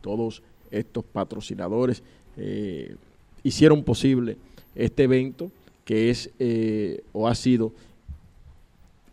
Todos 0.00 0.42
estos 0.78 1.04
patrocinadores 1.04 2.02
eh, 2.36 2.96
hicieron 3.42 3.84
posible 3.84 4.36
este 4.74 5.04
evento 5.04 5.50
que 5.84 6.10
es 6.10 6.30
eh, 6.38 7.02
o 7.12 7.28
ha 7.28 7.34
sido 7.34 7.72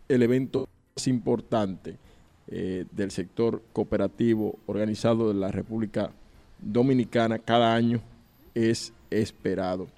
el 0.08 0.22
evento 0.22 0.68
más 0.96 1.06
importante 1.06 1.96
eh, 2.48 2.84
del 2.90 3.10
sector 3.10 3.62
cooperativo 3.72 4.58
organizado 4.66 5.28
de 5.28 5.34
la 5.34 5.50
República 5.52 6.10
Dominicana 6.60 7.38
cada 7.38 7.74
año 7.74 8.00
es 8.54 8.92
esperado. 9.10 9.88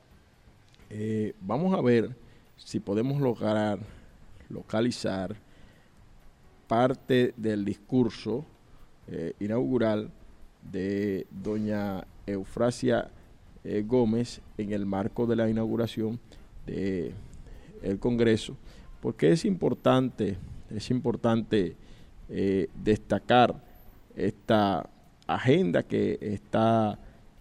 Vamos 1.40 1.77
a 1.77 1.83
ver 1.83 2.14
si 2.57 2.79
podemos 2.79 3.20
lograr 3.20 3.81
localizar 4.48 5.35
parte 6.68 7.35
del 7.37 7.64
discurso 7.64 8.44
inaugural 9.40 10.09
de 10.70 11.27
doña 11.31 12.07
Eufrasia 12.27 13.11
Gómez 13.87 14.40
en 14.59 14.72
el 14.72 14.85
marco 14.85 15.27
de 15.27 15.37
la 15.37 15.48
inauguración 15.48 16.20
del 16.66 17.14
el 17.83 17.98
Congreso, 17.98 18.57
porque 19.00 19.33
es 19.33 19.44
importante, 19.44 20.37
es 20.70 20.90
importante 20.90 21.77
eh, 22.29 22.68
destacar 22.83 23.55
esta 24.16 24.88
agenda 25.27 25.83
que 25.83 26.18
está 26.20 26.98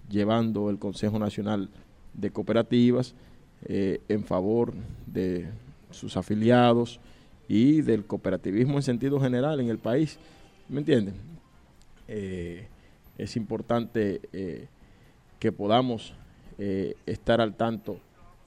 llevando 0.09 0.69
el 0.69 0.79
Consejo 0.79 1.19
Nacional 1.19 1.69
de 2.13 2.31
Cooperativas 2.31 3.15
eh, 3.65 4.01
en 4.09 4.23
favor 4.23 4.73
de 5.05 5.47
sus 5.91 6.17
afiliados 6.17 6.99
y 7.47 7.81
del 7.81 8.05
cooperativismo 8.05 8.75
en 8.75 8.83
sentido 8.83 9.19
general 9.19 9.59
en 9.59 9.69
el 9.69 9.77
país. 9.77 10.17
¿Me 10.67 10.79
entienden? 10.79 11.15
Eh, 12.07 12.67
es 13.17 13.35
importante 13.35 14.21
que 15.39 15.51
podamos 15.51 16.13
estar 17.05 17.41
al 17.41 17.55
tanto 17.55 17.99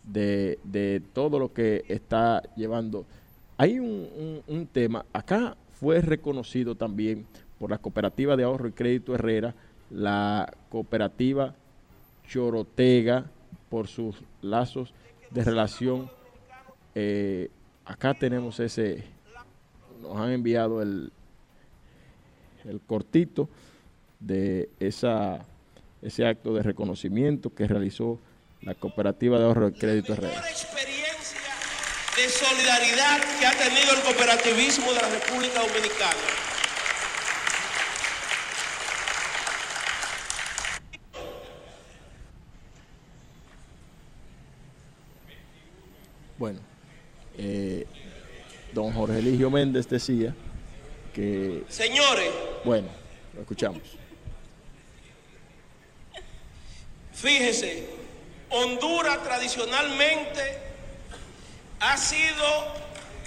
de, 0.05 1.03
todo 1.13 1.39
lo 1.39 1.53
que 1.53 1.85
está 1.89 2.43
llevando. 2.57 3.05
Hay 3.57 3.79
un 3.79 4.69
tema, 4.73 5.05
acá 5.13 5.57
fue 5.81 6.01
reconocido 6.01 6.75
también 6.75 7.27
por 7.59 7.71
la 7.71 7.79
Cooperativa 7.79 8.37
de 8.37 8.45
Ahorro 8.45 8.69
y 8.69 8.73
Crédito 8.73 9.15
Herrera, 9.15 9.55
la 9.91 10.53
Cooperativa 10.69 11.55
Chorotega, 12.27 13.27
por 13.69 13.89
sus 13.89 14.23
lazos 14.43 14.95
de 15.31 15.45
relación. 15.45 16.11
Eh, 16.95 17.51
acá 17.85 18.15
tenemos 18.15 18.61
ese, 18.61 19.05
nos 20.01 20.17
han 20.17 20.31
enviado 20.31 20.83
el, 20.83 21.13
el 22.65 22.81
cortito 22.81 23.49
de 24.21 24.69
esa, 24.81 25.45
ese 26.03 26.27
acto 26.27 26.55
de 26.55 26.63
reconocimiento 26.63 27.55
que 27.55 27.67
realizó 27.67 28.19
la 28.63 28.75
Cooperativa 28.75 29.39
de 29.39 29.45
Ahorro 29.45 29.69
y 29.69 29.73
Crédito 29.73 30.13
Herrera 30.15 30.43
de 32.17 32.31
solidaridad 32.31 33.21
que 33.39 33.47
ha 33.47 33.53
tenido 33.53 33.93
el 33.93 34.01
cooperativismo 34.03 34.91
de 34.91 35.01
la 35.01 35.09
República 35.11 35.61
Dominicana. 35.61 36.17
Bueno, 46.39 46.61
eh, 47.37 47.87
don 48.73 48.93
Jorge 48.93 49.19
Eligio 49.19 49.51
Méndez 49.51 49.87
decía 49.89 50.35
que... 51.15 51.65
Señores. 51.69 52.31
Bueno, 52.65 52.89
lo 53.35 53.43
escuchamos. 53.43 53.83
Fíjese, 57.21 57.89
Honduras 58.51 59.23
tradicionalmente 59.25 60.59
ha 61.81 61.97
sido 61.97 62.75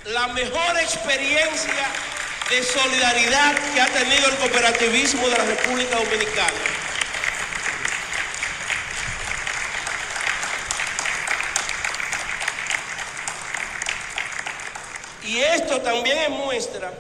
la 0.05 0.27
mejor 0.27 0.77
experiencia 0.77 1.87
de 2.51 2.63
solidaridad 2.63 3.55
que 3.73 3.81
ha 3.81 3.87
tenido 3.87 4.27
el 4.29 4.35
cooperativismo 4.37 5.27
de 5.27 5.37
la 5.37 5.45
República 5.45 5.97
Dominicana. 5.97 6.53
Y 15.23 15.39
esto 15.39 15.81
también 15.81 16.17
es 16.19 16.29
muestra 16.29 16.91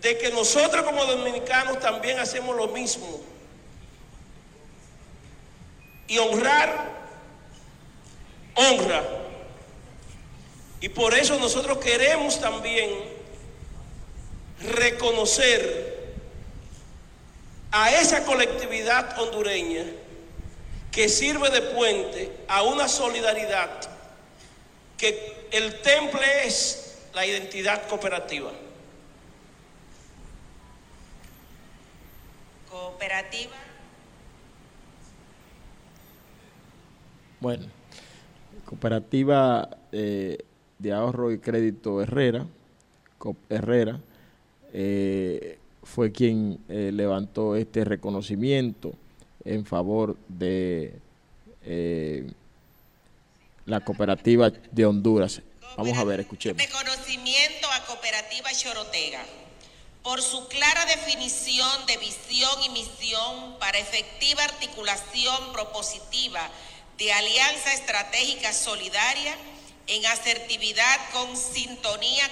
de 0.00 0.18
que 0.18 0.30
nosotros 0.30 0.84
como 0.84 1.04
dominicanos 1.04 1.80
también 1.80 2.18
hacemos 2.18 2.54
lo 2.56 2.68
mismo. 2.68 3.20
Y 6.08 6.18
honrar, 6.18 6.90
honra. 8.54 9.04
Y 10.80 10.88
por 10.88 11.14
eso 11.14 11.38
nosotros 11.38 11.78
queremos 11.78 12.40
también 12.40 12.90
reconocer 14.60 15.98
a 17.70 17.92
esa 17.92 18.24
colectividad 18.24 19.18
hondureña 19.20 19.84
que 20.90 21.08
sirve 21.08 21.50
de 21.50 21.62
puente 21.62 22.32
a 22.48 22.62
una 22.62 22.88
solidaridad 22.88 23.70
que 24.96 25.46
el 25.52 25.80
temple 25.82 26.46
es 26.46 26.98
la 27.14 27.24
identidad 27.24 27.86
cooperativa. 27.86 28.50
Cooperativa. 32.68 33.67
Bueno, 37.40 37.66
cooperativa 38.64 39.68
eh, 39.92 40.38
de 40.78 40.92
ahorro 40.92 41.30
y 41.30 41.38
crédito 41.38 42.02
Herrera, 42.02 42.46
Herrera, 43.48 44.00
eh, 44.72 45.58
fue 45.84 46.10
quien 46.10 46.58
eh, 46.68 46.90
levantó 46.92 47.54
este 47.54 47.84
reconocimiento 47.84 48.92
en 49.44 49.64
favor 49.64 50.16
de 50.28 50.94
la 53.66 53.80
cooperativa 53.80 54.50
de 54.50 54.86
Honduras. 54.86 55.42
Vamos 55.76 55.96
a 55.96 56.04
ver, 56.04 56.20
escuchemos. 56.20 56.62
Reconocimiento 56.62 57.68
a 57.70 57.84
Cooperativa 57.84 58.50
Chorotega 58.52 59.22
por 60.02 60.22
su 60.22 60.48
clara 60.48 60.86
definición 60.86 61.68
de 61.86 61.98
visión 61.98 62.50
y 62.64 62.70
misión 62.70 63.58
para 63.60 63.78
efectiva 63.78 64.42
articulación 64.44 65.52
propositiva 65.52 66.40
de 66.98 67.12
alianza 67.12 67.72
estratégica 67.72 68.52
solidaria 68.52 69.34
en 69.86 70.04
asertividad 70.06 70.98
con 71.12 71.36
sintonía 71.36 72.28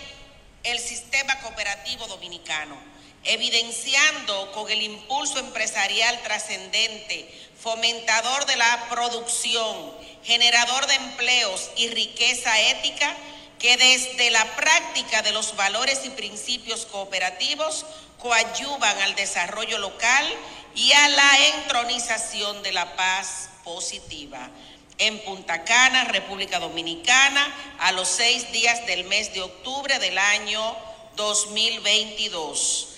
el 0.64 0.81
sistema 0.81 1.38
cooperativo 1.40 2.09
dominicano, 2.09 2.76
evidenciando 3.22 4.50
con 4.50 4.68
el 4.68 4.83
impulso 4.83 5.38
empresarial 5.38 6.20
trascendente, 6.24 7.31
fomentador 7.62 8.44
de 8.46 8.57
la 8.57 8.88
producción, 8.90 9.94
generador 10.24 10.88
de 10.88 10.94
empleos 10.96 11.70
y 11.76 11.87
riqueza 11.88 12.61
ética, 12.61 13.16
que 13.58 13.76
desde 13.76 14.30
la 14.30 14.44
práctica 14.56 15.22
de 15.22 15.32
los 15.32 15.56
valores 15.56 16.02
y 16.04 16.10
principios 16.10 16.86
cooperativos 16.86 17.86
coadyuvan 18.18 18.98
al 19.02 19.14
desarrollo 19.14 19.78
local 19.78 20.26
y 20.74 20.92
a 20.92 21.08
la 21.08 21.46
entronización 21.62 22.62
de 22.62 22.72
la 22.72 22.96
paz 22.96 23.50
positiva. 23.64 24.50
En 24.98 25.18
Punta 25.24 25.64
Cana, 25.64 26.04
República 26.04 26.58
Dominicana, 26.58 27.46
a 27.78 27.92
los 27.92 28.08
seis 28.08 28.50
días 28.52 28.86
del 28.86 29.04
mes 29.04 29.32
de 29.34 29.42
octubre 29.42 29.98
del 29.98 30.16
año 30.16 30.60
2022. 31.16 32.96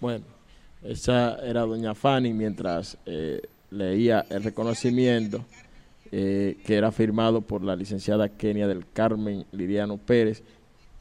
Bueno, 0.00 0.24
esa 0.82 1.38
era 1.44 1.60
doña 1.60 1.94
Fanny 1.94 2.32
mientras 2.32 2.96
eh, 3.06 3.40
leía 3.70 4.26
el 4.30 4.42
reconocimiento 4.42 5.44
eh, 6.14 6.58
que 6.66 6.76
era 6.76 6.92
firmado 6.92 7.40
por 7.40 7.64
la 7.64 7.74
licenciada 7.74 8.28
Kenia 8.28 8.68
del 8.68 8.84
Carmen 8.86 9.46
Liriano 9.50 9.96
Pérez, 9.96 10.42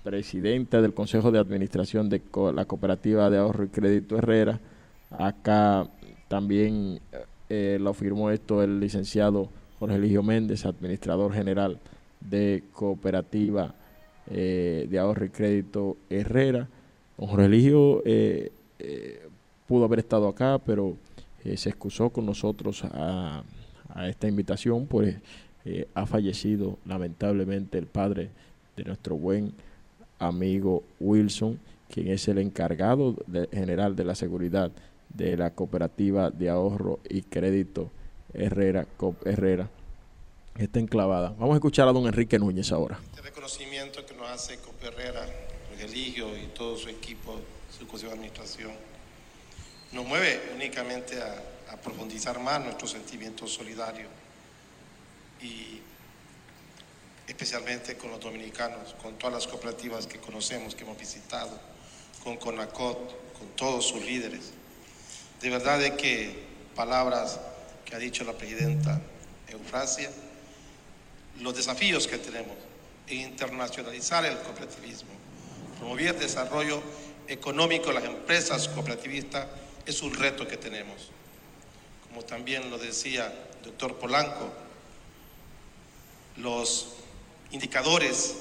presidenta 0.05 0.81
del 0.81 0.93
Consejo 0.93 1.31
de 1.31 1.39
Administración 1.39 2.07
de 2.07 2.21
la 2.55 2.63
Cooperativa 2.63 3.29
de 3.29 3.37
Ahorro 3.37 3.65
y 3.65 3.67
Crédito 3.67 4.17
Herrera. 4.17 4.61
Acá 5.09 5.89
también 6.29 7.01
eh, 7.49 7.77
lo 7.81 7.93
firmó 7.93 8.29
esto 8.29 8.63
el 8.63 8.79
licenciado 8.79 9.49
Jorge 9.79 9.95
Eligio 9.95 10.23
Méndez, 10.23 10.65
administrador 10.65 11.33
general 11.33 11.77
de 12.21 12.63
Cooperativa 12.71 13.75
eh, 14.29 14.87
de 14.89 14.97
Ahorro 14.97 15.25
y 15.25 15.29
Crédito 15.29 15.97
Herrera. 16.09 16.69
Don 17.17 17.27
Jorge 17.27 17.47
Eligio 17.47 18.01
pudo 19.67 19.83
haber 19.83 19.99
estado 19.99 20.29
acá, 20.29 20.57
pero 20.65 20.95
se 21.43 21.67
excusó 21.67 22.11
con 22.11 22.25
nosotros 22.25 22.85
a 22.85 23.43
a 23.93 24.07
esta 24.07 24.27
invitación, 24.27 24.87
pues 24.87 25.17
eh, 25.65 25.87
ha 25.93 26.05
fallecido 26.05 26.77
lamentablemente 26.85 27.77
el 27.77 27.87
padre 27.87 28.29
de 28.75 28.83
nuestro 28.83 29.15
buen 29.15 29.53
amigo 30.19 30.83
Wilson, 30.99 31.59
quien 31.89 32.07
es 32.07 32.27
el 32.27 32.37
encargado 32.37 33.15
general 33.51 33.95
de 33.95 34.05
la 34.05 34.15
seguridad 34.15 34.71
de 35.09 35.35
la 35.35 35.51
cooperativa 35.51 36.29
de 36.29 36.49
ahorro 36.49 36.99
y 37.09 37.21
crédito 37.23 37.91
Herrera, 38.33 38.85
Cop 38.97 39.27
Herrera, 39.27 39.69
está 40.57 40.79
enclavada. 40.79 41.35
Vamos 41.37 41.53
a 41.53 41.55
escuchar 41.55 41.87
a 41.87 41.91
don 41.91 42.05
Enrique 42.07 42.39
Núñez 42.39 42.71
ahora. 42.71 42.99
Este 43.09 43.21
reconocimiento 43.21 44.05
que 44.05 44.15
nos 44.15 44.29
hace 44.29 44.57
Cop 44.57 44.81
Herrera, 44.83 45.25
Eligio 45.79 46.27
y 46.37 46.47
todo 46.55 46.77
su 46.77 46.89
equipo, 46.89 47.39
su 47.71 47.85
de 47.97 48.11
administración, 48.11 48.71
nos 49.91 50.05
mueve 50.05 50.51
únicamente 50.55 51.21
a 51.21 51.51
a 51.71 51.77
profundizar 51.77 52.39
más 52.39 52.59
nuestro 52.61 52.87
sentimiento 52.87 53.47
solidario 53.47 54.07
y 55.41 55.79
especialmente 57.27 57.95
con 57.95 58.11
los 58.11 58.19
dominicanos, 58.19 58.93
con 59.01 59.17
todas 59.17 59.35
las 59.35 59.47
cooperativas 59.47 60.05
que 60.05 60.19
conocemos, 60.19 60.75
que 60.75 60.83
hemos 60.83 60.97
visitado, 60.97 61.57
con 62.23 62.35
CONACOT, 62.35 63.37
con 63.39 63.47
todos 63.55 63.87
sus 63.87 64.03
líderes. 64.03 64.51
De 65.39 65.49
verdad 65.49 65.79
de 65.79 65.95
que 65.95 66.43
palabras 66.75 67.39
que 67.85 67.95
ha 67.95 67.99
dicho 67.99 68.25
la 68.25 68.33
presidenta 68.33 68.99
Eufrasia, 69.47 70.11
los 71.39 71.55
desafíos 71.55 72.05
que 72.05 72.17
tenemos 72.17 72.57
en 73.07 73.19
internacionalizar 73.19 74.25
el 74.25 74.37
cooperativismo, 74.39 75.11
promover 75.79 76.07
el 76.07 76.19
desarrollo 76.19 76.83
económico 77.27 77.87
de 77.87 77.93
las 77.93 78.03
empresas 78.03 78.67
cooperativistas, 78.67 79.47
es 79.85 80.01
un 80.01 80.13
reto 80.13 80.47
que 80.47 80.57
tenemos 80.57 81.11
como 82.11 82.25
también 82.25 82.69
lo 82.69 82.77
decía 82.77 83.27
el 83.27 83.65
doctor 83.65 83.95
Polanco, 83.95 84.51
los 86.35 86.95
indicadores 87.51 88.35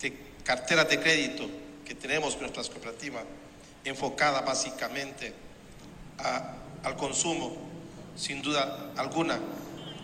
de 0.00 0.16
carteras 0.44 0.88
de 0.88 1.00
crédito 1.00 1.48
que 1.84 1.96
tenemos 1.96 2.34
en 2.34 2.42
nuestras 2.42 2.70
cooperativas, 2.70 3.24
enfocada 3.84 4.42
básicamente 4.42 5.32
al 6.84 6.96
consumo, 6.96 7.56
sin 8.16 8.42
duda 8.42 8.92
alguna, 8.96 9.40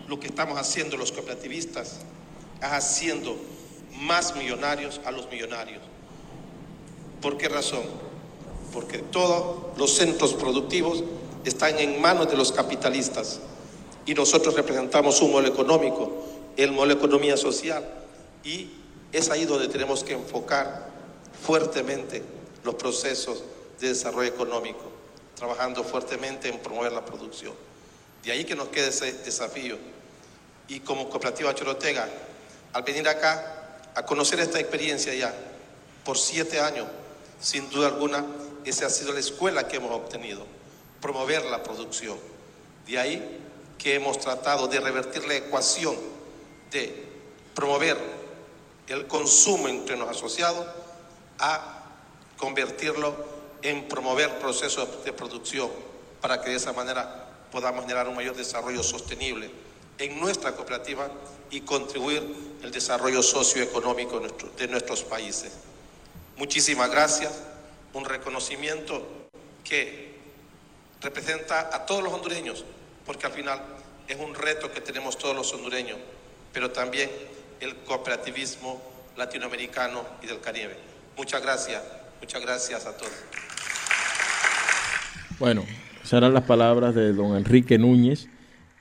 lo 0.09 0.19
que 0.19 0.27
estamos 0.27 0.59
haciendo 0.59 0.97
los 0.97 1.13
cooperativistas 1.13 1.99
es 2.61 2.67
haciendo 2.67 3.37
más 3.93 4.35
millonarios 4.35 4.99
a 5.05 5.11
los 5.11 5.29
millonarios. 5.29 5.81
¿Por 7.21 7.37
qué 7.37 7.47
razón? 7.47 8.10
Porque 8.73 8.99
todos 8.99 9.77
los 9.77 9.93
centros 9.95 10.33
productivos 10.33 11.03
están 11.43 11.77
en 11.79 11.99
manos 12.01 12.29
de 12.29 12.37
los 12.37 12.51
capitalistas 12.51 13.39
y 14.05 14.13
nosotros 14.13 14.55
representamos 14.55 15.21
un 15.21 15.31
modelo 15.31 15.49
económico, 15.49 16.11
el 16.57 16.71
modelo 16.71 16.95
de 16.95 16.99
economía 16.99 17.37
social 17.37 17.87
y 18.43 18.69
es 19.11 19.29
ahí 19.29 19.45
donde 19.45 19.67
tenemos 19.67 20.03
que 20.03 20.13
enfocar 20.13 20.89
fuertemente 21.45 22.23
los 22.63 22.75
procesos 22.75 23.43
de 23.79 23.89
desarrollo 23.89 24.29
económico, 24.29 24.83
trabajando 25.35 25.83
fuertemente 25.83 26.49
en 26.49 26.59
promover 26.59 26.91
la 26.91 27.03
producción. 27.03 27.53
De 28.23 28.31
ahí 28.31 28.45
que 28.45 28.55
nos 28.55 28.67
queda 28.67 28.87
ese 28.87 29.13
desafío. 29.13 29.77
Y 30.67 30.79
como 30.81 31.09
cooperativa 31.09 31.53
Chorotega, 31.55 32.07
al 32.73 32.83
venir 32.83 33.07
acá 33.09 33.81
a 33.95 34.05
conocer 34.05 34.39
esta 34.39 34.59
experiencia 34.59 35.13
ya 35.13 35.33
por 36.05 36.17
siete 36.17 36.59
años, 36.59 36.87
sin 37.41 37.69
duda 37.69 37.87
alguna, 37.87 38.23
esa 38.65 38.87
ha 38.87 38.89
sido 38.89 39.13
la 39.13 39.19
escuela 39.19 39.67
que 39.67 39.77
hemos 39.77 39.91
obtenido 39.91 40.45
promover 41.01 41.45
la 41.45 41.63
producción. 41.63 42.17
De 42.85 42.99
ahí 42.99 43.39
que 43.77 43.95
hemos 43.95 44.19
tratado 44.19 44.67
de 44.67 44.79
revertir 44.79 45.27
la 45.27 45.35
ecuación 45.35 45.95
de 46.71 47.05
promover 47.53 47.97
el 48.87 49.07
consumo 49.07 49.67
entre 49.67 49.97
los 49.97 50.09
asociados 50.09 50.65
a 51.39 51.83
convertirlo 52.37 53.13
en 53.61 53.87
promover 53.87 54.39
procesos 54.39 55.03
de 55.03 55.13
producción 55.13 55.69
para 56.21 56.41
que 56.41 56.49
de 56.49 56.55
esa 56.55 56.73
manera 56.73 57.29
podamos 57.51 57.81
generar 57.81 58.07
un 58.07 58.15
mayor 58.15 58.35
desarrollo 58.35 58.83
sostenible 58.83 59.49
en 59.97 60.19
nuestra 60.19 60.55
cooperativa 60.55 61.09
y 61.51 61.61
contribuir 61.61 62.23
al 62.63 62.71
desarrollo 62.71 63.21
socioeconómico 63.21 64.19
de 64.57 64.67
nuestros 64.67 65.03
países. 65.03 65.51
Muchísimas 66.37 66.89
gracias, 66.89 67.33
un 67.93 68.05
reconocimiento 68.05 69.29
que 69.63 70.11
representa 71.01 71.75
a 71.75 71.85
todos 71.85 72.03
los 72.03 72.13
hondureños, 72.13 72.63
porque 73.05 73.25
al 73.25 73.33
final 73.33 73.59
es 74.07 74.17
un 74.19 74.35
reto 74.35 74.71
que 74.71 74.81
tenemos 74.81 75.17
todos 75.17 75.35
los 75.35 75.53
hondureños, 75.53 75.97
pero 76.53 76.71
también 76.71 77.09
el 77.59 77.75
cooperativismo 77.77 78.81
latinoamericano 79.17 80.03
y 80.21 80.27
del 80.27 80.39
Caribe. 80.39 80.75
Muchas 81.17 81.41
gracias, 81.41 81.81
muchas 82.19 82.41
gracias 82.41 82.85
a 82.85 82.95
todos. 82.95 83.13
Bueno, 85.39 85.65
serán 86.03 86.33
las 86.33 86.43
palabras 86.43 86.93
de 86.93 87.13
don 87.13 87.35
Enrique 87.35 87.77
Núñez, 87.77 88.27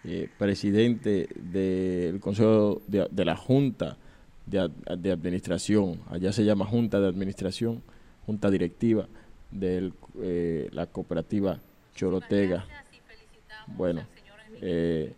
eh, 0.05 0.29
presidente 0.38 1.29
del 1.35 2.20
Consejo 2.20 2.83
de, 2.87 3.25
la 3.25 3.37
Junta 3.37 3.99
de, 4.46 5.12
Administración, 5.12 6.01
allá 6.11 6.33
se 6.33 6.44
llama 6.44 6.64
Junta 6.66 7.01
de 7.01 7.09
Administración, 7.09 7.83
Junta 8.30 8.48
Directiva 8.48 9.08
de 9.50 9.92
eh, 10.22 10.68
la 10.70 10.86
cooperativa 10.86 11.58
Chorotega. 11.96 12.64
Bueno, 13.66 14.06
eh, 14.60 15.14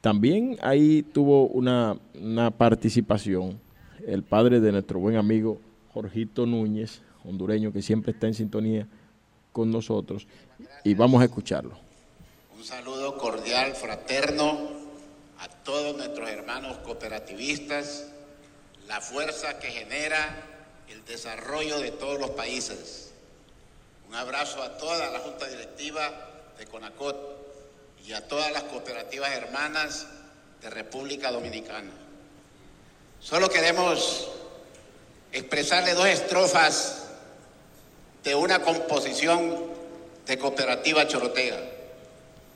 también 0.00 0.58
ahí 0.60 1.04
tuvo 1.04 1.46
una, 1.46 1.96
una 2.20 2.50
participación 2.50 3.60
el 4.04 4.24
padre 4.24 4.58
de 4.58 4.72
nuestro 4.72 4.98
buen 4.98 5.14
amigo 5.14 5.60
Jorgito 5.94 6.44
Núñez, 6.44 7.02
hondureño 7.24 7.72
que 7.72 7.80
siempre 7.80 8.10
está 8.10 8.26
en 8.26 8.34
sintonía 8.34 8.88
con 9.52 9.70
nosotros, 9.70 10.26
y 10.82 10.94
vamos 10.94 11.22
a 11.22 11.26
escucharlo. 11.26 11.78
Un 12.56 12.64
saludo 12.64 13.18
cordial, 13.18 13.74
fraterno, 13.74 14.58
a 15.38 15.46
todos 15.62 15.96
nuestros 15.96 16.28
hermanos 16.28 16.78
cooperativistas, 16.78 18.12
la 18.88 19.00
fuerza 19.00 19.60
que 19.60 19.68
genera 19.68 20.51
el 20.92 21.04
desarrollo 21.06 21.80
de 21.80 21.90
todos 21.90 22.20
los 22.20 22.30
países. 22.30 23.10
Un 24.08 24.14
abrazo 24.14 24.62
a 24.62 24.76
toda 24.76 25.10
la 25.10 25.20
Junta 25.20 25.46
Directiva 25.46 26.30
de 26.58 26.66
CONACOT 26.66 27.16
y 28.06 28.12
a 28.12 28.28
todas 28.28 28.52
las 28.52 28.64
cooperativas 28.64 29.30
hermanas 29.30 30.06
de 30.60 30.68
República 30.68 31.30
Dominicana. 31.30 31.90
Solo 33.20 33.48
queremos 33.48 34.28
expresarle 35.32 35.94
dos 35.94 36.06
estrofas 36.06 37.04
de 38.22 38.34
una 38.34 38.60
composición 38.60 39.72
de 40.26 40.38
Cooperativa 40.38 41.08
Chorotega, 41.08 41.58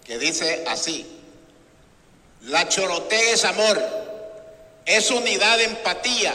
que 0.04 0.18
dice 0.18 0.64
así, 0.68 1.06
la 2.42 2.68
Chorotega 2.68 3.30
es 3.30 3.44
amor, 3.44 3.82
es 4.84 5.10
unidad, 5.10 5.60
empatía, 5.60 6.34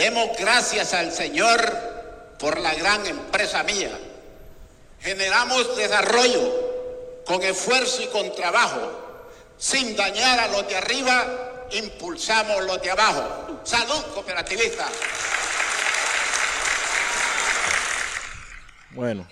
demos 0.00 0.30
gracias 0.38 0.94
al 0.94 1.12
Señor 1.12 1.60
por 2.38 2.58
la 2.58 2.74
gran 2.74 3.04
empresa 3.06 3.62
mía, 3.64 3.90
generamos 4.98 5.76
desarrollo 5.76 7.20
con 7.26 7.42
esfuerzo 7.42 8.02
y 8.02 8.06
con 8.06 8.34
trabajo, 8.34 9.26
sin 9.58 9.94
dañar 9.94 10.40
a 10.40 10.48
los 10.48 10.66
de 10.66 10.76
arriba 10.76 11.66
impulsamos 11.72 12.64
los 12.64 12.80
de 12.80 12.90
abajo. 12.90 13.60
Salud 13.62 14.02
cooperativista. 14.14 14.88
Bueno, 18.92 19.28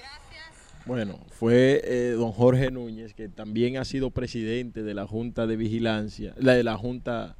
bueno, 0.84 1.18
fue 1.30 1.80
eh, 1.82 2.10
don 2.10 2.30
Jorge 2.32 2.70
Núñez, 2.70 3.14
que 3.14 3.30
también 3.30 3.78
ha 3.78 3.86
sido 3.86 4.10
presidente 4.10 4.82
de 4.82 4.92
la 4.92 5.06
Junta 5.06 5.46
de 5.46 5.56
Vigilancia, 5.56 6.34
la 6.36 6.52
de 6.52 6.62
la 6.62 6.76
Junta 6.76 7.38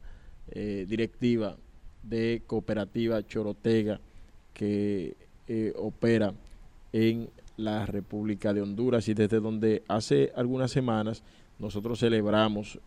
eh, 0.51 0.87
Directiva 0.89 1.59
de 2.09 2.43
Cooperativa 2.47 3.27
Chorotega, 3.27 4.01
que 4.55 5.17
eh, 5.47 5.73
opera 5.77 6.35
en 6.93 7.29
la 7.57 7.87
República 7.87 8.53
de 8.53 8.63
Honduras 8.63 9.09
y 9.09 9.15
desde 9.15 9.41
donde 9.41 9.83
hace 9.89 10.33
algunas 10.37 10.71
semanas 10.71 11.23
nosotros 11.59 11.99
celebramos, 11.99 12.79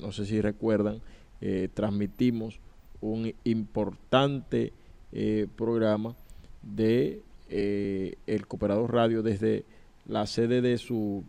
no 0.00 0.12
sé 0.12 0.24
si 0.24 0.40
recuerdan, 0.40 1.00
eh, 1.40 1.68
transmitimos 1.72 2.58
un 3.00 3.32
importante 3.44 4.72
eh, 5.12 5.46
programa 5.54 6.16
de 6.62 7.22
eh, 7.48 8.16
el 8.26 8.46
Cooperador 8.48 8.92
Radio 8.92 9.22
desde 9.22 9.64
la 10.06 10.26
sede 10.26 10.60
de 10.60 10.78
su 10.78 11.22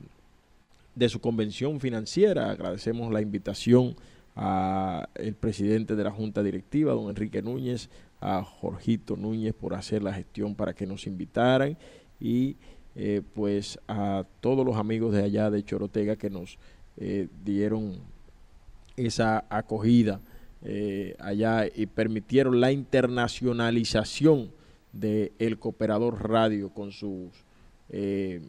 de 0.96 1.10
su 1.10 1.22
convención 1.22 1.80
financiera. 1.80 2.50
Agradecemos 2.50 3.14
la 3.14 3.22
invitación 3.22 3.96
al 4.42 5.34
presidente 5.40 5.96
de 5.96 6.04
la 6.04 6.12
Junta 6.12 6.42
Directiva, 6.44 6.94
don 6.94 7.10
Enrique 7.10 7.42
Núñez, 7.42 7.90
a 8.22 8.44
Jorgito 8.44 9.16
Núñez 9.16 9.54
por 9.54 9.74
hacer 9.74 10.02
la 10.02 10.14
gestión 10.14 10.56
para 10.56 10.74
que 10.74 10.86
nos 10.86 11.08
invitaran 11.08 11.78
y 12.20 12.56
pues 13.34 13.80
a 13.88 14.26
todos 14.42 14.66
los 14.66 14.76
amigos 14.76 15.14
de 15.14 15.24
allá 15.24 15.50
de 15.50 15.64
Chorotega 15.64 16.18
que 16.18 16.30
nos 16.30 16.58
dieron 17.46 17.98
esa 18.98 19.46
acogida 19.50 20.20
eh, 20.62 21.16
allá 21.20 21.68
y 21.74 21.86
permitieron 21.86 22.60
la 22.60 22.74
internacionalización 22.74 24.52
del 24.92 25.32
el 25.40 25.58
Cooperador 25.58 26.30
Radio 26.30 26.70
con 26.70 26.92
sus 26.92 27.32
eh, 27.90 28.42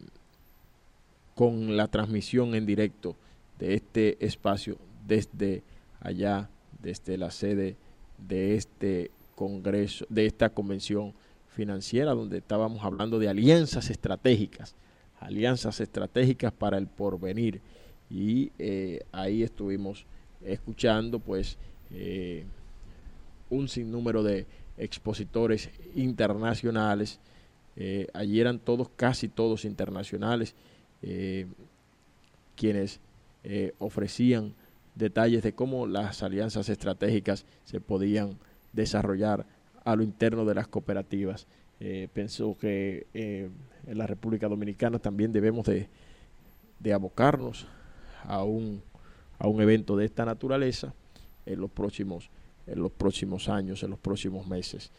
con 1.36 1.76
la 1.76 1.86
transmisión 1.86 2.56
en 2.56 2.66
directo 2.66 3.14
de 3.60 3.74
este 3.74 4.24
espacio 4.24 4.76
desde 5.06 5.62
allá, 6.00 6.50
desde 6.82 7.16
la 7.16 7.30
sede 7.30 7.76
de 8.18 8.56
este 8.56 9.10
congreso, 9.34 10.06
de 10.08 10.26
esta 10.26 10.50
convención 10.50 11.14
financiera, 11.48 12.12
donde 12.12 12.38
estábamos 12.38 12.84
hablando 12.84 13.18
de 13.18 13.28
alianzas 13.28 13.90
estratégicas, 13.90 14.74
alianzas 15.18 15.80
estratégicas 15.80 16.52
para 16.52 16.78
el 16.78 16.86
porvenir. 16.86 17.60
Y 18.08 18.50
eh, 18.58 19.04
ahí 19.12 19.42
estuvimos 19.42 20.06
escuchando 20.44 21.20
pues 21.20 21.58
eh, 21.90 22.44
un 23.50 23.68
sinnúmero 23.68 24.22
de 24.22 24.46
expositores 24.78 25.70
internacionales. 25.94 27.20
Eh, 27.76 28.08
allí 28.14 28.40
eran 28.40 28.58
todos, 28.58 28.88
casi 28.96 29.28
todos 29.28 29.64
internacionales, 29.64 30.54
quienes 32.56 33.00
ofrecían 33.78 34.54
detalles 35.00 35.42
de 35.42 35.52
cómo 35.52 35.86
las 35.86 36.22
alianzas 36.22 36.68
estratégicas 36.68 37.44
se 37.64 37.80
podían 37.80 38.38
desarrollar 38.72 39.46
a 39.84 39.96
lo 39.96 40.04
interno 40.04 40.44
de 40.44 40.54
las 40.54 40.68
cooperativas. 40.68 41.46
pienso 42.12 42.56
que 42.60 43.06
en 43.14 43.98
la 43.98 44.06
República 44.06 44.46
Dominicana 44.46 44.98
también 44.98 45.32
debemos 45.32 45.66
de, 45.66 45.88
de 46.78 46.92
abocarnos 46.92 47.66
a 48.24 48.44
un 48.44 48.82
a 49.40 49.48
un 49.48 49.60
evento 49.60 49.96
de 49.96 50.04
esta 50.04 50.24
naturaleza 50.24 50.94
en 51.46 51.60
los 51.60 51.70
próximos, 51.70 52.30
en 52.66 52.80
los 52.80 52.92
próximos 52.92 53.48
años, 53.48 53.82
en 53.82 53.90
los 53.90 53.98
próximos 53.98 54.46
meses. 54.46 54.92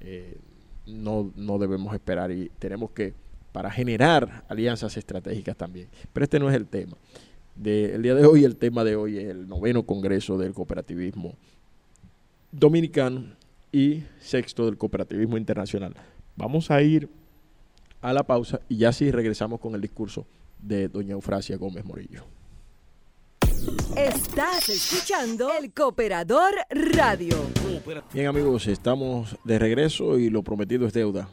Eh, 0.00 0.38
no, 0.86 1.32
no 1.34 1.58
debemos 1.58 1.92
esperar 1.92 2.30
y 2.30 2.48
tenemos 2.60 2.92
que, 2.92 3.12
para 3.52 3.70
generar 3.70 4.44
alianzas 4.48 4.96
estratégicas 4.96 5.56
también. 5.56 5.88
Pero 6.12 6.24
este 6.24 6.38
no 6.38 6.48
es 6.48 6.54
el 6.54 6.66
tema. 6.66 6.96
De, 7.58 7.96
el 7.96 8.02
día 8.02 8.14
de 8.14 8.24
hoy, 8.24 8.44
el 8.44 8.56
tema 8.56 8.84
de 8.84 8.94
hoy 8.94 9.18
es 9.18 9.28
el 9.28 9.48
noveno 9.48 9.82
Congreso 9.82 10.38
del 10.38 10.54
Cooperativismo 10.54 11.34
Dominicano 12.52 13.24
y 13.72 14.04
sexto 14.20 14.66
del 14.66 14.78
Cooperativismo 14.78 15.36
Internacional. 15.36 15.94
Vamos 16.36 16.70
a 16.70 16.80
ir 16.82 17.08
a 18.00 18.12
la 18.12 18.22
pausa 18.22 18.60
y 18.68 18.76
ya 18.76 18.92
sí 18.92 19.10
regresamos 19.10 19.58
con 19.58 19.74
el 19.74 19.80
discurso 19.80 20.24
de 20.62 20.88
doña 20.88 21.12
Eufrasia 21.14 21.56
Gómez 21.56 21.84
Morillo. 21.84 22.24
Estás 23.96 24.68
escuchando 24.68 25.50
el 25.60 25.72
Cooperador 25.72 26.54
Radio. 26.70 27.36
Bien 28.14 28.28
amigos, 28.28 28.68
estamos 28.68 29.36
de 29.42 29.58
regreso 29.58 30.16
y 30.16 30.30
lo 30.30 30.44
prometido 30.44 30.86
es 30.86 30.92
deuda. 30.92 31.28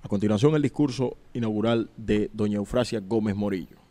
A 0.00 0.08
continuación 0.08 0.54
el 0.54 0.62
discurso 0.62 1.16
inaugural 1.34 1.90
de 1.96 2.30
doña 2.32 2.58
Eufrasia 2.58 3.00
Gómez 3.00 3.34
Morillo. 3.34 3.85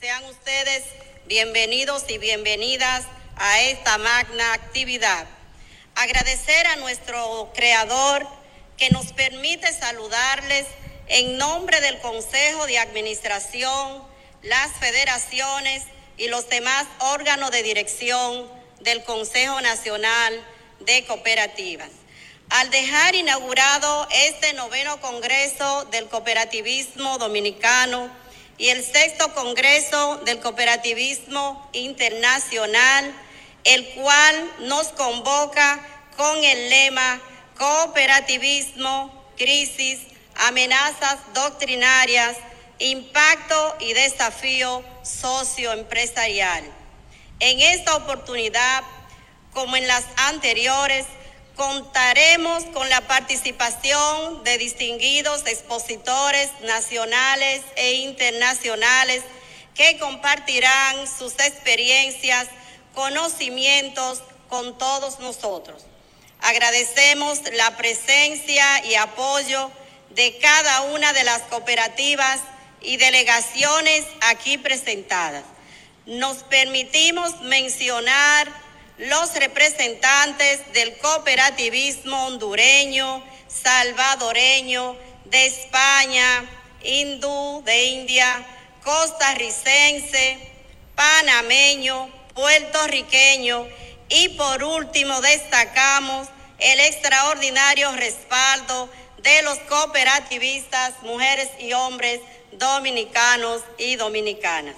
Sean 0.00 0.24
ustedes 0.26 0.82
bienvenidos 1.26 2.04
y 2.08 2.18
bienvenidas 2.18 3.04
a 3.36 3.62
esta 3.62 3.96
magna 3.96 4.52
actividad. 4.52 5.26
Agradecer 5.94 6.66
a 6.66 6.76
nuestro 6.76 7.50
creador 7.54 8.26
que 8.76 8.90
nos 8.90 9.12
permite 9.12 9.72
saludarles 9.72 10.66
en 11.08 11.38
nombre 11.38 11.80
del 11.80 11.98
Consejo 12.00 12.66
de 12.66 12.78
Administración, 12.78 14.02
las 14.42 14.72
federaciones, 14.78 15.82
y 16.18 16.28
los 16.28 16.48
demás 16.48 16.86
órganos 17.00 17.50
de 17.50 17.62
dirección 17.62 18.50
del 18.80 19.02
Consejo 19.04 19.60
Nacional 19.60 20.44
de 20.80 21.04
Cooperativas. 21.04 21.90
Al 22.48 22.70
dejar 22.70 23.14
inaugurado 23.14 24.08
este 24.10 24.52
noveno 24.52 25.00
Congreso 25.00 25.84
del 25.86 26.06
Cooperativismo 26.08 27.18
Dominicano 27.18 28.10
y 28.58 28.68
el 28.70 28.84
sexto 28.84 29.32
Congreso 29.34 30.18
del 30.24 30.40
Cooperativismo 30.40 31.68
Internacional, 31.72 33.12
el 33.64 33.86
cual 33.90 34.52
nos 34.60 34.88
convoca 34.88 35.80
con 36.16 36.42
el 36.42 36.70
lema 36.70 37.20
Cooperativismo, 37.58 39.24
Crisis, 39.36 39.98
Amenazas 40.36 41.18
Doctrinarias, 41.34 42.36
Impacto 42.78 43.76
y 43.80 43.92
Desafío 43.92 44.84
Socioempresarial. 45.02 46.64
En 47.40 47.60
esta 47.60 47.96
oportunidad, 47.96 48.82
como 49.52 49.76
en 49.76 49.86
las 49.86 50.04
anteriores, 50.16 51.06
contaremos 51.56 52.64
con 52.66 52.88
la 52.90 53.00
participación 53.00 54.44
de 54.44 54.58
distinguidos 54.58 55.46
expositores 55.46 56.50
nacionales 56.60 57.62
e 57.76 57.94
internacionales 57.94 59.22
que 59.74 59.98
compartirán 59.98 61.06
sus 61.06 61.32
experiencias, 61.34 62.46
conocimientos 62.94 64.22
con 64.48 64.76
todos 64.76 65.18
nosotros. 65.18 65.82
Agradecemos 66.40 67.40
la 67.54 67.76
presencia 67.76 68.84
y 68.84 68.94
apoyo 68.94 69.70
de 70.10 70.36
cada 70.38 70.82
una 70.82 71.12
de 71.14 71.24
las 71.24 71.42
cooperativas 71.42 72.40
y 72.82 72.98
delegaciones 72.98 74.04
aquí 74.20 74.58
presentadas. 74.58 75.44
Nos 76.04 76.38
permitimos 76.44 77.40
mencionar 77.40 78.65
los 78.98 79.34
representantes 79.34 80.72
del 80.72 80.96
cooperativismo 80.98 82.26
hondureño, 82.26 83.22
salvadoreño, 83.48 84.96
de 85.26 85.46
España, 85.46 86.44
hindú, 86.82 87.62
de 87.64 87.84
India, 87.84 88.46
costarricense, 88.82 90.38
panameño, 90.94 92.08
puertorriqueño 92.34 93.66
y 94.08 94.28
por 94.30 94.62
último 94.62 95.20
destacamos 95.20 96.28
el 96.58 96.80
extraordinario 96.80 97.90
respaldo 97.92 98.88
de 99.22 99.42
los 99.42 99.58
cooperativistas, 99.60 101.02
mujeres 101.02 101.48
y 101.58 101.72
hombres 101.72 102.20
dominicanos 102.52 103.62
y 103.78 103.96
dominicanas. 103.96 104.76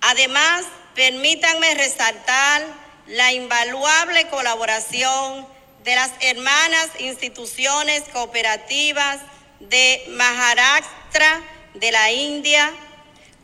Además, 0.00 0.64
permítanme 0.94 1.74
resaltar 1.74 2.62
la 3.06 3.32
invaluable 3.32 4.28
colaboración 4.28 5.46
de 5.84 5.94
las 5.94 6.12
hermanas 6.20 6.88
instituciones 7.00 8.04
cooperativas 8.12 9.18
de 9.60 10.04
Maharashtra 10.10 11.42
de 11.74 11.90
la 11.90 12.10
India, 12.12 12.72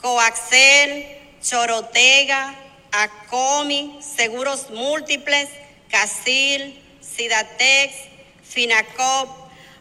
Coaxel, 0.01 1.07
Chorotega, 1.43 2.55
ACOMI, 2.93 4.01
Seguros 4.17 4.71
Múltiples, 4.71 5.49
CASIL, 5.91 6.83
SIDATEX, 7.01 7.95
FINACOP, 8.49 9.29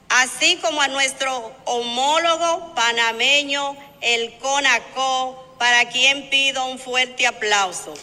así 0.10 0.58
como 0.58 0.82
a 0.82 0.88
nuestro 0.88 1.56
homólogo 1.66 2.74
panameño, 2.76 3.78
el 4.02 4.38
CONACO, 4.40 5.47
para 5.58 5.86
quien 5.90 6.30
pido 6.30 6.66
un 6.66 6.80
fuerte 6.80 7.28
aplauso. 7.28 7.94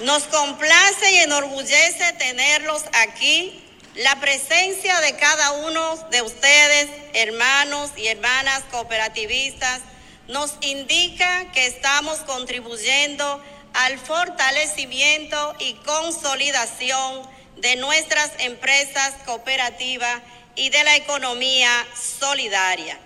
Nos 0.00 0.24
complace 0.24 1.10
y 1.12 1.18
enorgullece 1.18 2.12
tenerlos 2.18 2.84
aquí. 2.92 3.62
La 3.94 4.20
presencia 4.20 5.00
de 5.00 5.16
cada 5.16 5.52
uno 5.52 5.96
de 6.10 6.20
ustedes, 6.20 6.90
hermanos 7.14 7.90
y 7.96 8.08
hermanas 8.08 8.62
cooperativistas, 8.70 9.80
nos 10.28 10.54
indica 10.60 11.50
que 11.52 11.64
estamos 11.64 12.18
contribuyendo 12.20 13.42
al 13.72 13.98
fortalecimiento 13.98 15.54
y 15.60 15.74
consolidación 15.74 17.26
de 17.56 17.76
nuestras 17.76 18.32
empresas 18.40 19.14
cooperativas 19.24 20.20
y 20.56 20.70
de 20.70 20.82
la 20.82 20.96
economía 20.96 21.86
solidaria. 21.94 22.98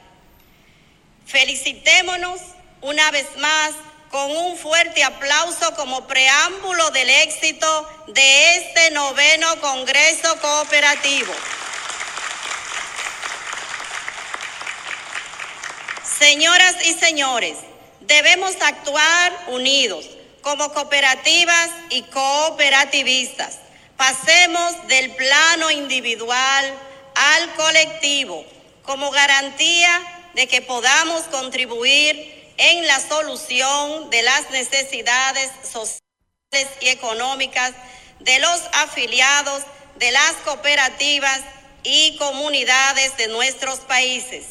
Felicitémonos 1.27 2.41
una 2.81 3.11
vez 3.11 3.27
más 3.37 3.73
con 4.11 4.37
un 4.37 4.57
fuerte 4.57 5.05
aplauso 5.05 5.75
como 5.77 6.07
preámbulo 6.07 6.91
del 6.91 7.09
éxito 7.11 8.05
de 8.09 8.57
este 8.57 8.91
noveno 8.93 9.61
Congreso 9.61 10.41
Cooperativo. 10.41 11.33
Señoras 16.19 16.75
y 16.85 16.95
señores, 16.95 17.57
debemos 18.01 18.55
actuar 18.61 19.45
unidos 19.49 20.07
como 20.43 20.73
cooperativas 20.73 21.71
y 21.91 22.03
cooperativistas. 22.03 23.59
Pasemos 23.97 24.89
del 24.89 25.15
plano 25.15 25.71
individual 25.71 26.75
al 27.15 27.55
colectivo 27.55 28.45
como 28.83 29.11
garantía 29.11 30.01
de 30.35 30.47
que 30.47 30.63
podamos 30.63 31.23
contribuir 31.25 32.53
en 32.57 32.87
la 32.87 33.01
solución 33.01 34.11
de 34.11 34.23
las 34.23 34.51
necesidades 34.51 35.51
sociales 35.63 36.01
y 36.81 36.89
económicas 36.89 37.73
de 38.21 38.39
los 38.39 38.61
afiliados 38.73 39.63
de 39.97 40.11
las 40.11 40.33
cooperativas 40.45 41.41
y 41.83 42.17
comunidades 42.17 43.17
de 43.17 43.29
nuestros 43.29 43.81
países. 43.81 44.47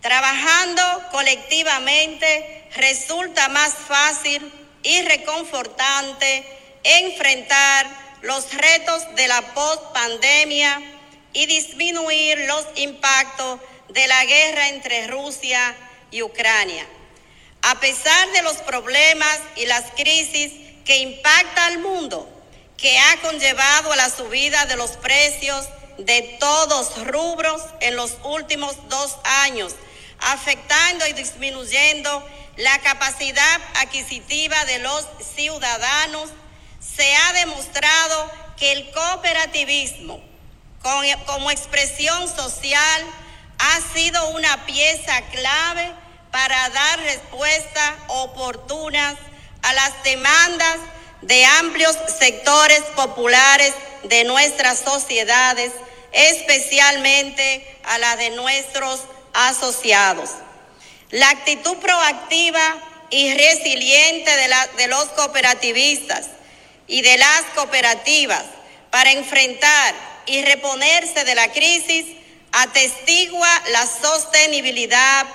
Trabajando 0.00 0.82
colectivamente 1.10 2.68
resulta 2.76 3.48
más 3.48 3.74
fácil 3.74 4.50
y 4.82 5.02
reconfortante 5.02 6.44
enfrentar 6.82 7.86
los 8.22 8.52
retos 8.54 9.14
de 9.16 9.28
la 9.28 9.42
post-pandemia 9.54 10.80
y 11.32 11.46
disminuir 11.46 12.38
los 12.46 12.64
impactos 12.76 13.60
de 13.88 14.06
la 14.06 14.24
guerra 14.24 14.68
entre 14.68 15.06
Rusia 15.06 15.76
y 16.10 16.22
Ucrania. 16.22 16.86
A 17.62 17.78
pesar 17.78 18.30
de 18.32 18.42
los 18.42 18.56
problemas 18.58 19.38
y 19.56 19.66
las 19.66 19.90
crisis 19.92 20.52
que 20.84 20.98
impacta 20.98 21.66
al 21.66 21.78
mundo, 21.78 22.28
que 22.76 22.98
ha 22.98 23.16
conllevado 23.20 23.92
a 23.92 23.96
la 23.96 24.08
subida 24.08 24.64
de 24.66 24.76
los 24.76 24.92
precios 24.92 25.68
de 25.98 26.22
todos 26.40 27.06
rubros 27.06 27.62
en 27.80 27.96
los 27.96 28.16
últimos 28.24 28.76
dos 28.88 29.16
años, 29.42 29.74
afectando 30.20 31.06
y 31.06 31.12
disminuyendo 31.12 32.26
la 32.56 32.78
capacidad 32.80 33.60
adquisitiva 33.76 34.64
de 34.64 34.78
los 34.78 35.06
ciudadanos, 35.34 36.30
se 36.80 37.14
ha 37.14 37.32
demostrado 37.34 38.30
que 38.56 38.72
el 38.72 38.90
cooperativismo 38.90 40.29
como 40.82 41.50
expresión 41.50 42.28
social 42.28 43.02
ha 43.58 43.80
sido 43.94 44.30
una 44.30 44.64
pieza 44.66 45.20
clave 45.32 45.92
para 46.30 46.68
dar 46.70 46.98
respuesta 47.00 47.96
oportunas 48.08 49.16
a 49.62 49.72
las 49.74 50.02
demandas 50.02 50.78
de 51.22 51.44
amplios 51.44 51.96
sectores 52.18 52.80
populares 52.96 53.74
de 54.04 54.24
nuestras 54.24 54.78
sociedades, 54.78 55.72
especialmente 56.12 57.78
a 57.84 57.98
la 57.98 58.16
de 58.16 58.30
nuestros 58.30 59.00
asociados. 59.34 60.30
La 61.10 61.28
actitud 61.28 61.76
proactiva 61.76 62.78
y 63.10 63.34
resiliente 63.34 64.30
de, 64.34 64.48
de 64.76 64.86
los 64.86 65.04
cooperativistas 65.10 66.28
y 66.86 67.02
de 67.02 67.18
las 67.18 67.42
cooperativas 67.54 68.44
para 68.90 69.12
enfrentar 69.12 70.09
y 70.30 70.42
reponerse 70.42 71.24
de 71.24 71.34
la 71.34 71.50
crisis 71.50 72.06
atestigua 72.52 73.48
la 73.70 73.84
sostenibilidad 73.84 75.26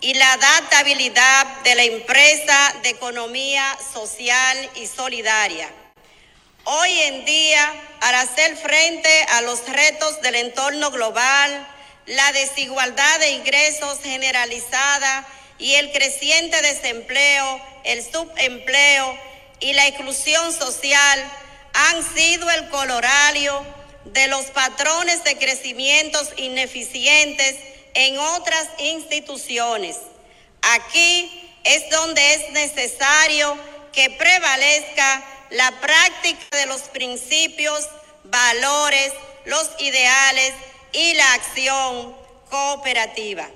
y 0.00 0.14
la 0.14 0.32
adaptabilidad 0.32 1.46
de 1.64 1.74
la 1.74 1.84
empresa 1.84 2.74
de 2.82 2.88
economía 2.88 3.76
social 3.92 4.70
y 4.76 4.86
solidaria. 4.86 5.68
Hoy 6.64 6.98
en 6.98 7.26
día, 7.26 7.72
para 8.00 8.22
hacer 8.22 8.56
frente 8.56 9.22
a 9.32 9.42
los 9.42 9.68
retos 9.68 10.22
del 10.22 10.36
entorno 10.36 10.90
global, 10.92 11.68
la 12.06 12.32
desigualdad 12.32 13.20
de 13.20 13.32
ingresos 13.32 13.98
generalizada 14.02 15.28
y 15.58 15.74
el 15.74 15.92
creciente 15.92 16.62
desempleo, 16.62 17.60
el 17.84 18.02
subempleo 18.02 19.18
y 19.60 19.74
la 19.74 19.86
exclusión 19.88 20.54
social 20.54 21.22
han 21.74 22.02
sido 22.14 22.50
el 22.50 22.70
colorario 22.70 23.77
de 24.12 24.28
los 24.28 24.46
patrones 24.46 25.24
de 25.24 25.36
crecimientos 25.36 26.28
ineficientes 26.36 27.56
en 27.94 28.18
otras 28.18 28.68
instituciones. 28.78 29.96
Aquí 30.62 31.58
es 31.64 31.90
donde 31.90 32.34
es 32.34 32.50
necesario 32.50 33.56
que 33.92 34.10
prevalezca 34.10 35.24
la 35.50 35.70
práctica 35.80 36.56
de 36.56 36.66
los 36.66 36.82
principios, 36.82 37.88
valores, 38.24 39.12
los 39.44 39.68
ideales 39.78 40.52
y 40.92 41.14
la 41.14 41.34
acción 41.34 42.16
cooperativa. 42.50 43.48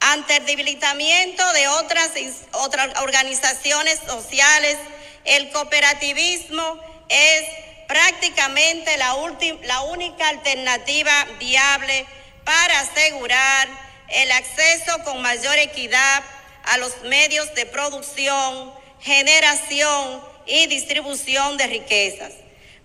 Ante 0.00 0.36
el 0.36 0.46
debilitamiento 0.46 1.52
de 1.52 1.68
otras, 1.68 2.10
otras 2.52 2.98
organizaciones 3.00 3.98
sociales, 4.06 4.76
el 5.24 5.50
cooperativismo 5.50 6.80
es 7.08 7.44
prácticamente 7.86 8.96
la, 8.96 9.14
la 9.62 9.82
única 9.82 10.28
alternativa 10.28 11.26
viable 11.38 12.06
para 12.44 12.80
asegurar 12.80 13.68
el 14.08 14.30
acceso 14.32 15.02
con 15.04 15.20
mayor 15.22 15.58
equidad 15.58 16.22
a 16.64 16.78
los 16.78 17.02
medios 17.02 17.54
de 17.54 17.66
producción, 17.66 18.72
generación 19.00 20.20
y 20.46 20.66
distribución 20.66 21.56
de 21.56 21.66
riquezas, 21.66 22.32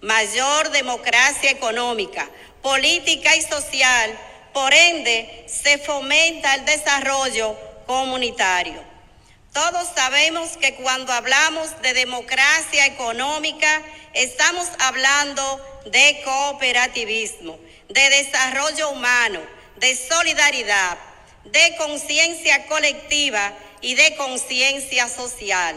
mayor 0.02 0.72
democracia 0.72 1.52
económica, 1.52 2.30
política 2.62 3.36
y 3.36 3.42
social, 3.42 4.18
por 4.54 4.74
ende 4.74 5.46
se 5.48 5.78
fomenta 5.78 6.56
el 6.56 6.66
desarrollo 6.66 7.56
comunitario. 7.86 8.92
Todos 9.54 9.90
sabemos 9.94 10.56
que 10.56 10.76
cuando 10.76 11.12
hablamos 11.12 11.82
de 11.82 11.94
democracia 11.94 12.86
económica, 12.86 13.82
estamos 14.14 14.66
hablando 14.80 15.44
de 15.88 16.22
cooperativismo, 16.24 17.60
de 17.90 18.10
desarrollo 18.12 18.92
humano, 18.92 19.42
de 19.76 19.94
solidaridad, 19.98 20.98
de 21.44 21.76
conciencia 21.76 22.66
colectiva 22.68 23.52
y 23.82 23.96
de 23.96 24.16
conciencia 24.16 25.10
social. 25.10 25.76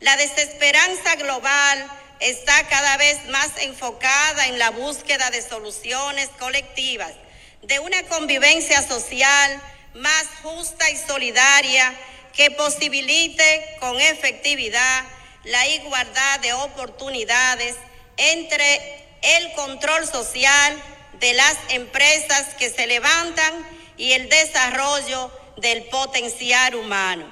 La 0.00 0.16
desesperanza 0.16 1.16
global 1.16 1.86
está 2.20 2.66
cada 2.68 2.96
vez 2.96 3.22
más 3.26 3.50
enfocada 3.58 4.46
en 4.46 4.58
la 4.58 4.70
búsqueda 4.70 5.30
de 5.30 5.42
soluciones 5.42 6.30
colectivas, 6.38 7.12
de 7.60 7.80
una 7.80 8.02
convivencia 8.04 8.80
social 8.80 9.60
más 9.92 10.24
justa 10.42 10.90
y 10.90 10.96
solidaria 10.96 11.94
que 12.36 12.50
posibilite 12.50 13.76
con 13.80 14.00
efectividad 14.00 15.04
la 15.44 15.66
igualdad 15.68 16.40
de 16.40 16.52
oportunidades 16.52 17.76
entre 18.16 19.06
el 19.22 19.52
control 19.52 20.06
social 20.06 20.82
de 21.20 21.32
las 21.34 21.56
empresas 21.68 22.54
que 22.54 22.70
se 22.70 22.86
levantan 22.86 23.52
y 23.96 24.12
el 24.12 24.28
desarrollo 24.28 25.30
del 25.56 25.84
potencial 25.84 26.74
humano. 26.74 27.26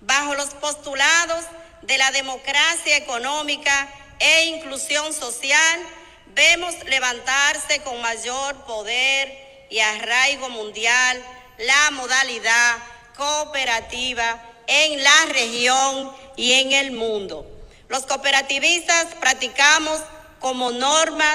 Bajo 0.00 0.34
los 0.34 0.50
postulados 0.54 1.44
de 1.82 1.98
la 1.98 2.10
democracia 2.12 2.96
económica 2.96 3.88
e 4.18 4.46
inclusión 4.46 5.12
social, 5.12 5.80
vemos 6.28 6.74
levantarse 6.84 7.80
con 7.82 8.00
mayor 8.00 8.64
poder 8.64 9.66
y 9.70 9.80
arraigo 9.80 10.48
mundial 10.48 11.22
la 11.58 11.90
modalidad 11.90 12.78
cooperativa 13.18 14.40
en 14.68 15.02
la 15.02 15.26
región 15.32 16.12
y 16.36 16.52
en 16.52 16.72
el 16.72 16.92
mundo. 16.92 17.44
Los 17.88 18.06
cooperativistas 18.06 19.06
practicamos 19.20 20.00
como 20.38 20.70
norma 20.70 21.26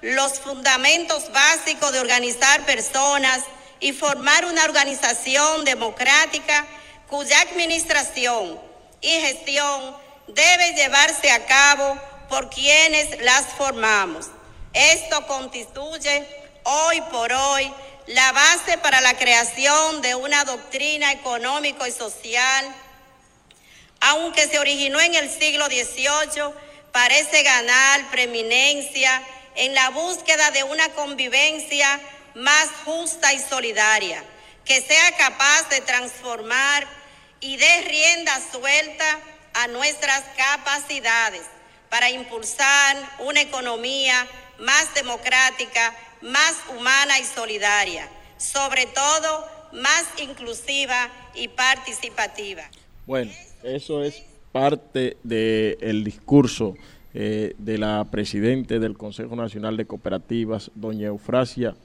los 0.00 0.40
fundamentos 0.40 1.30
básicos 1.32 1.92
de 1.92 2.00
organizar 2.00 2.64
personas 2.64 3.42
y 3.80 3.92
formar 3.92 4.46
una 4.46 4.64
organización 4.64 5.64
democrática 5.64 6.64
cuya 7.08 7.38
administración 7.42 8.58
y 9.02 9.10
gestión 9.10 9.96
debe 10.28 10.72
llevarse 10.72 11.30
a 11.30 11.44
cabo 11.44 11.98
por 12.30 12.48
quienes 12.48 13.22
las 13.22 13.44
formamos. 13.58 14.28
Esto 14.72 15.26
constituye 15.26 16.26
hoy 16.64 17.00
por 17.12 17.32
hoy 17.32 17.70
la 18.06 18.32
base 18.32 18.78
para 18.78 19.00
la 19.00 19.16
creación 19.16 20.00
de 20.00 20.14
una 20.14 20.44
doctrina 20.44 21.12
económico 21.12 21.86
y 21.86 21.92
social, 21.92 22.74
aunque 24.00 24.46
se 24.46 24.58
originó 24.58 25.00
en 25.00 25.14
el 25.14 25.30
siglo 25.30 25.66
XVIII, 25.66 26.52
parece 26.92 27.42
ganar 27.42 28.10
preeminencia 28.10 29.22
en 29.56 29.74
la 29.74 29.90
búsqueda 29.90 30.50
de 30.52 30.62
una 30.62 30.88
convivencia 30.90 32.00
más 32.34 32.68
justa 32.84 33.32
y 33.32 33.40
solidaria, 33.40 34.22
que 34.64 34.80
sea 34.82 35.16
capaz 35.16 35.68
de 35.70 35.80
transformar 35.80 36.86
y 37.40 37.56
de 37.56 37.80
rienda 37.82 38.40
suelta 38.52 39.18
a 39.54 39.66
nuestras 39.68 40.22
capacidades 40.36 41.42
para 41.88 42.10
impulsar 42.10 42.96
una 43.18 43.40
economía 43.40 44.26
más 44.58 44.92
democrática, 44.94 45.94
más 46.22 46.54
humana 46.76 47.18
y 47.18 47.24
solidaria, 47.24 48.08
sobre 48.36 48.86
todo 48.86 49.44
más 49.72 50.04
inclusiva 50.22 51.08
y 51.34 51.48
participativa. 51.48 52.62
Bueno, 53.06 53.30
eso 53.62 54.02
es 54.02 54.22
parte 54.52 55.16
del 55.22 56.02
discurso 56.02 56.74
eh, 57.14 57.54
de 57.58 57.78
la 57.78 58.06
presidenta 58.10 58.78
del 58.78 58.96
Consejo 58.96 59.36
Nacional 59.36 59.76
de 59.76 59.86
Cooperativas, 59.86 60.70
doña 60.74 61.08
Eufrasia 61.08 61.76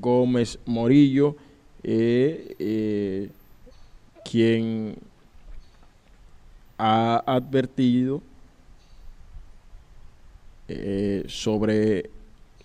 Gómez 0.00 0.58
Morillo, 0.66 1.36
eh, 1.82 2.54
eh, 2.58 3.30
quien 4.24 4.96
ha 6.76 7.22
advertido 7.26 8.22
sobre 11.26 12.10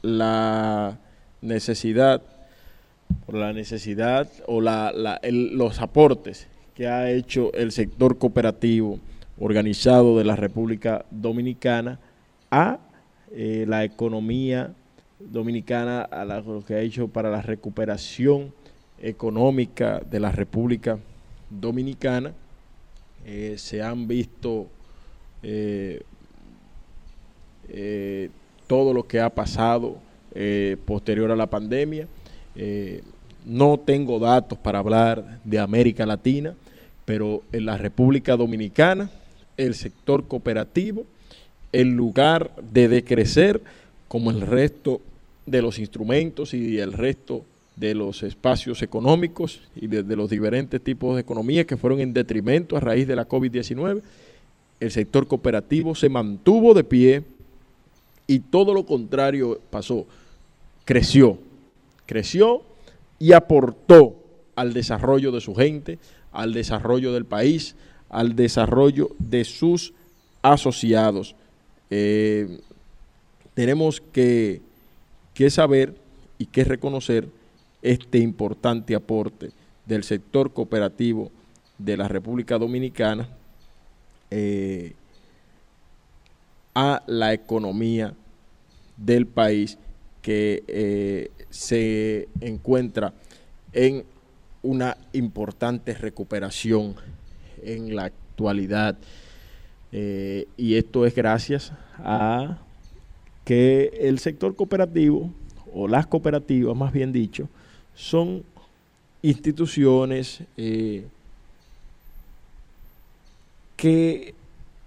la 0.01 0.99
necesidad, 1.44 2.22
por 3.26 3.36
la 3.36 3.54
necesidad 3.54 4.28
o 4.48 4.62
la, 4.62 4.91
los 5.24 5.80
aportes 5.80 6.48
que 6.74 6.88
ha 6.88 7.12
hecho 7.12 7.54
el 7.54 7.72
sector 7.72 8.18
cooperativo 8.18 9.00
organizado 9.39 10.18
de 10.18 10.24
la 10.24 10.36
República 10.36 11.06
Dominicana 11.12 12.00
a 12.50 12.80
eh, 13.32 13.66
la 13.68 13.84
economía 13.84 14.74
dominicana, 15.20 16.02
a 16.02 16.26
lo 16.26 16.64
que 16.66 16.76
ha 16.76 16.80
hecho 16.80 17.08
para 17.08 17.30
la 17.30 17.41
recuperación 17.41 18.54
económica 19.02 20.00
de 20.00 20.20
la 20.20 20.32
República 20.32 20.98
Dominicana. 21.50 22.34
Eh, 23.26 23.56
se 23.58 23.82
han 23.82 24.08
visto 24.08 24.68
eh, 25.44 26.02
todo 28.68 28.94
lo 28.94 29.08
que 29.08 29.20
ha 29.22 29.30
pasado 29.30 29.98
posterior 30.86 31.31
a 31.31 31.36
la 31.36 31.47
pandemia. 31.47 32.07
no 33.45 33.79
tengo 33.79 34.19
datos 34.19 34.57
para 34.57 34.79
hablar 34.79 35.39
de 35.43 35.59
América 35.59 36.05
Latina, 36.05 36.55
pero 37.05 37.43
en 37.51 37.65
la 37.65 37.77
República 37.77 38.36
Dominicana 38.36 39.09
el 39.57 39.75
sector 39.75 40.27
cooperativo 40.27 41.05
en 41.71 41.95
lugar 41.95 42.51
de 42.71 42.88
decrecer 42.88 43.61
como 44.07 44.31
el 44.31 44.41
resto 44.41 45.01
de 45.45 45.61
los 45.61 45.79
instrumentos 45.79 46.53
y 46.53 46.79
el 46.79 46.93
resto 46.93 47.43
de 47.75 47.95
los 47.95 48.21
espacios 48.21 48.81
económicos 48.84 49.61
y 49.75 49.88
de, 49.88 50.15
los 50.15 50.29
diferentes 50.29 50.79
tipos 50.81 51.15
de 51.15 51.21
economía 51.21 51.65
que 51.65 51.77
fueron 51.77 51.99
en 51.99 52.13
detrimento 52.13 52.77
a 52.77 52.79
raíz 52.79 53.07
de 53.07 53.15
la 53.15 53.27
COVID-19, 53.27 54.01
el 54.79 54.91
sector 54.91 55.27
cooperativo 55.27 55.95
se 55.95 56.09
mantuvo 56.09 56.73
de 56.73 56.84
pie 56.84 57.23
y 58.27 58.39
todo 58.39 58.73
lo 58.73 58.86
contrario 58.86 59.59
pasó, 59.71 60.05
creció, 60.86 61.39
creció 62.05 62.63
y 63.19 63.34
aportó 63.34 64.15
al 64.55 64.73
desarrollo 64.73 65.31
de 65.31 65.41
su 65.41 65.55
gente, 65.55 65.99
al 66.31 66.53
desarrollo 66.53 67.13
del 67.13 67.25
país, 67.25 67.75
al 68.09 68.36
desarrollo 68.36 69.09
de 69.19 69.43
sus 69.43 69.93
asociados. 70.41 71.36
Eh, 71.89 72.59
tenemos 73.53 74.01
que, 74.01 74.61
saber 75.49 75.95
y 76.38 76.45
que 76.47 76.63
reconocer 76.63 77.27
este 77.81 78.19
importante 78.19 78.95
aporte 78.95 79.51
del 79.86 80.03
sector 80.03 80.53
cooperativo 80.53 81.31
de 81.77 81.97
la 81.97 82.07
República 82.07 82.57
Dominicana 82.57 83.27
eh, 84.31 84.93
a 86.73 87.03
la 87.07 87.34
economía 87.34 88.13
del 88.97 89.27
país 89.27 89.77
que 90.24 90.63
eh, 90.67 91.32
se 91.49 92.30
encuentra 92.39 93.13
en 93.74 94.05
una 94.63 94.97
importante 95.11 95.93
recuperación 95.93 96.95
en 97.61 97.95
la 97.95 98.05
actualidad. 98.05 98.97
Eh, 99.91 100.47
y 100.57 100.76
esto 100.76 101.05
es 101.05 101.13
gracias 101.13 101.74
a 101.99 102.57
que 103.43 103.91
el 103.99 104.17
sector 104.17 104.55
cooperativo, 104.55 105.30
o 105.74 105.88
las 105.88 106.07
cooperativas 106.07 106.76
más 106.76 106.93
bien 106.93 107.11
dicho, 107.11 107.49
son 107.93 108.43
instituciones 109.21 110.41
eh, 110.55 111.05
que 113.76 114.34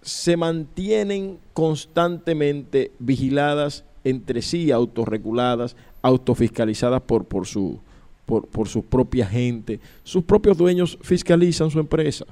se 0.01 0.37
mantienen 0.39 1.39
constantemente 1.53 2.91
vigiladas 2.99 3.85
entre 4.07 4.41
sí, 4.41 4.71
autorreguladas, 4.71 5.75
autofiscalizadas 6.01 7.03
por, 7.03 7.25
por, 7.25 7.47
su, 7.47 7.81
por, 8.25 8.47
por 8.47 8.69
su 8.69 8.85
propia 8.85 9.27
gente. 9.27 9.81
Sus 10.05 10.23
propios 10.23 10.57
dueños 10.57 10.97
fiscalizan 11.03 11.71
su 11.71 11.81
empresa. 11.81 12.25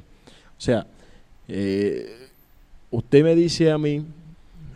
O 0.57 0.61
sea, 0.61 0.87
eh, 1.49 2.29
usted 2.93 3.25
me 3.25 3.35
dice 3.35 3.73
a 3.73 3.79
mí, 3.79 4.05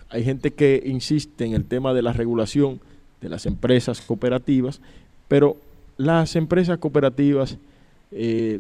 hay 0.09 0.25
gente 0.25 0.53
que 0.53 0.83
insiste 0.85 1.45
en 1.45 1.55
el 1.55 1.65
tema 1.65 1.95
de 1.95 2.03
la 2.03 2.13
regulación 2.13 2.81
de 3.21 3.29
las 3.29 3.47
empresas 3.47 4.01
cooperativas, 4.01 4.81
pero 5.29 5.57
las 5.97 6.35
empresas 6.35 6.79
cooperativas 6.79 7.59
eh, 8.11 8.59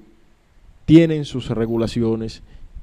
tienen 0.84 1.24
sus 1.24 1.48
regulaciones, 1.48 2.42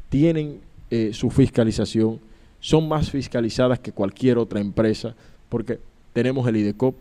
tienen 0.09 0.59
eh, 0.89 1.11
su 1.13 1.29
fiscalización, 1.29 2.19
son 2.59 2.89
más 2.89 3.09
fiscalizadas 3.09 3.79
que 3.79 3.91
cualquier 3.91 4.37
otra 4.37 4.59
empresa, 4.59 5.15
porque 5.55 5.79
tenemos 6.11 6.45
el 6.49 6.57
IDECOP 6.57 6.95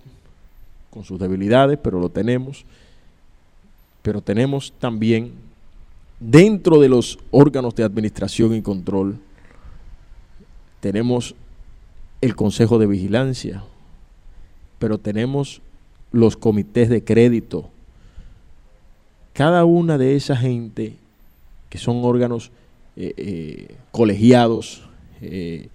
con 0.91 1.03
sus 1.03 1.19
debilidades, 1.19 1.77
pero 1.83 1.99
lo 1.99 2.09
tenemos, 2.09 2.65
pero 4.01 4.21
tenemos 4.21 4.73
también 4.79 5.33
dentro 6.21 6.79
de 6.79 6.89
los 6.89 7.19
órganos 7.33 7.75
de 7.75 7.83
administración 7.83 8.55
y 8.55 8.63
control, 8.63 9.19
tenemos 10.79 11.35
el 12.21 12.37
Consejo 12.37 12.79
de 12.79 12.87
Vigilancia, 12.87 13.65
pero 14.79 14.99
tenemos 14.99 15.61
los 16.13 16.37
comités 16.37 16.89
de 16.89 17.03
crédito. 17.03 17.71
Cada 19.33 19.65
una 19.65 19.99
de 19.99 20.15
esa 20.15 20.37
gente, 20.37 20.95
que 21.71 21.79
son 21.79 22.05
órganos 22.05 22.53
eh, 22.95 23.15
eh, 23.17 23.75
colegiados, 23.91 24.85
eh, 25.21 25.71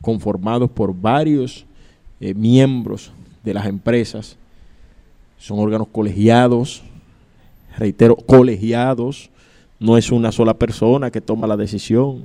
conformados 0.00 0.70
por 0.70 0.98
varios 0.98 1.66
miembros 2.20 3.12
de 3.44 3.54
las 3.54 3.66
empresas, 3.66 4.36
son 5.38 5.58
órganos 5.58 5.88
colegiados, 5.88 6.82
reitero, 7.76 8.16
colegiados, 8.16 9.30
no 9.78 9.96
es 9.96 10.10
una 10.10 10.32
sola 10.32 10.54
persona 10.54 11.10
que 11.10 11.20
toma 11.20 11.46
la 11.46 11.56
decisión, 11.56 12.24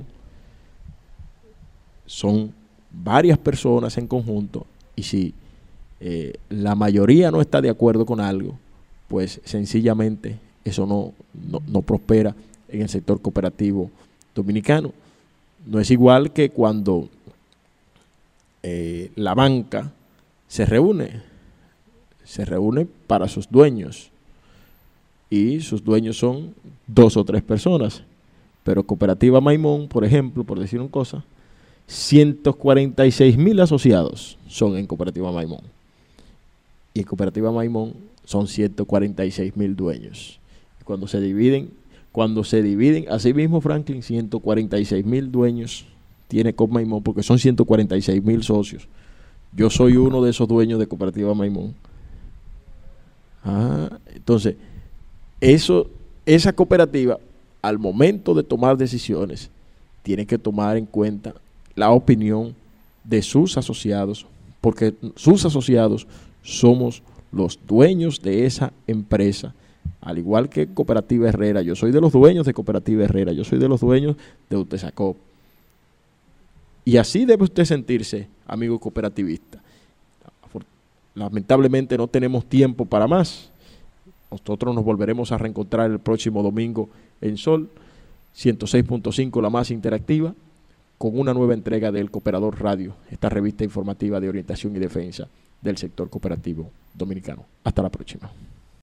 son 2.06 2.52
varias 2.90 3.38
personas 3.38 3.96
en 3.98 4.06
conjunto 4.06 4.66
y 4.96 5.02
si 5.02 5.34
eh, 6.00 6.34
la 6.50 6.74
mayoría 6.74 7.30
no 7.30 7.40
está 7.40 7.60
de 7.60 7.70
acuerdo 7.70 8.04
con 8.04 8.20
algo, 8.20 8.58
pues 9.08 9.40
sencillamente 9.44 10.38
eso 10.64 10.86
no, 10.86 11.12
no, 11.68 11.82
prospera 11.82 12.34
en 12.68 12.82
el 12.82 12.88
sector 12.88 13.20
cooperativo 13.20 13.90
dominicano. 14.34 14.92
No 15.66 15.78
es 15.78 15.90
igual 15.90 16.32
que 16.32 16.50
cuando 16.50 17.08
eh, 18.62 19.10
la 19.16 19.34
banca 19.34 19.92
se 20.48 20.66
reúne, 20.66 21.22
se 22.24 22.44
reúne 22.44 22.86
para 23.06 23.28
sus 23.28 23.50
dueños 23.50 24.10
y 25.30 25.60
sus 25.60 25.82
dueños 25.82 26.18
son 26.18 26.54
dos 26.86 27.16
o 27.16 27.24
tres 27.24 27.42
personas. 27.42 28.02
Pero 28.64 28.84
Cooperativa 28.84 29.40
Maimón, 29.40 29.88
por 29.88 30.04
ejemplo, 30.04 30.44
por 30.44 30.60
decir 30.60 30.78
una 30.80 30.90
cosa, 30.90 31.24
146 31.86 33.36
mil 33.36 33.58
asociados 33.60 34.38
son 34.46 34.76
en 34.76 34.86
Cooperativa 34.86 35.32
Maimón 35.32 35.62
y 36.94 37.00
en 37.00 37.06
Cooperativa 37.06 37.50
Maimón 37.50 37.94
son 38.24 38.46
146 38.46 39.56
mil 39.56 39.74
dueños. 39.74 40.38
Cuando 40.84 41.08
se 41.08 41.20
dividen, 41.20 41.70
cuando 42.12 42.44
se 42.44 42.62
dividen, 42.62 43.06
así 43.10 43.34
mismo 43.34 43.60
Franklin, 43.60 44.02
146 44.02 45.04
mil 45.04 45.32
dueños 45.32 45.86
tiene 46.32 46.54
Cop 46.54 46.70
Maimón 46.70 47.02
porque 47.02 47.22
son 47.22 47.38
146 47.38 48.24
mil 48.24 48.42
socios. 48.42 48.88
Yo 49.54 49.68
soy 49.68 49.98
uno 49.98 50.24
de 50.24 50.30
esos 50.30 50.48
dueños 50.48 50.78
de 50.78 50.86
Cooperativa 50.86 51.34
Maimón. 51.34 51.74
Ah, 53.44 53.90
entonces, 54.14 54.56
eso, 55.42 55.90
esa 56.24 56.54
cooperativa, 56.54 57.18
al 57.60 57.78
momento 57.78 58.32
de 58.32 58.42
tomar 58.42 58.78
decisiones, 58.78 59.50
tiene 60.02 60.24
que 60.24 60.38
tomar 60.38 60.78
en 60.78 60.86
cuenta 60.86 61.34
la 61.74 61.90
opinión 61.90 62.54
de 63.04 63.20
sus 63.20 63.58
asociados, 63.58 64.24
porque 64.62 64.94
sus 65.16 65.44
asociados 65.44 66.06
somos 66.42 67.02
los 67.30 67.60
dueños 67.68 68.22
de 68.22 68.46
esa 68.46 68.72
empresa. 68.86 69.52
Al 70.00 70.16
igual 70.16 70.48
que 70.48 70.66
Cooperativa 70.66 71.28
Herrera, 71.28 71.60
yo 71.60 71.76
soy 71.76 71.92
de 71.92 72.00
los 72.00 72.10
dueños 72.10 72.46
de 72.46 72.54
Cooperativa 72.54 73.04
Herrera, 73.04 73.32
yo 73.32 73.44
soy 73.44 73.58
de 73.58 73.68
los 73.68 73.82
dueños 73.82 74.16
de 74.48 74.56
Utesacop. 74.56 75.18
Y 76.84 76.96
así 76.96 77.24
debe 77.24 77.44
usted 77.44 77.64
sentirse, 77.64 78.28
amigo 78.46 78.78
cooperativista. 78.78 79.60
Lamentablemente 81.14 81.96
no 81.96 82.08
tenemos 82.08 82.46
tiempo 82.46 82.84
para 82.86 83.06
más. 83.06 83.50
Nosotros 84.30 84.74
nos 84.74 84.84
volveremos 84.84 85.30
a 85.30 85.38
reencontrar 85.38 85.90
el 85.90 85.98
próximo 85.98 86.42
domingo 86.42 86.88
en 87.20 87.36
Sol 87.36 87.68
106.5, 88.34 89.42
la 89.42 89.50
más 89.50 89.70
interactiva, 89.70 90.34
con 90.96 91.18
una 91.18 91.34
nueva 91.34 91.54
entrega 91.54 91.92
del 91.92 92.10
Cooperador 92.10 92.60
Radio, 92.60 92.94
esta 93.10 93.28
revista 93.28 93.64
informativa 93.64 94.20
de 94.20 94.28
orientación 94.28 94.74
y 94.76 94.78
defensa 94.78 95.28
del 95.60 95.76
sector 95.76 96.08
cooperativo 96.08 96.70
dominicano. 96.94 97.44
Hasta 97.64 97.82
la 97.82 97.90
próxima. 97.90 98.30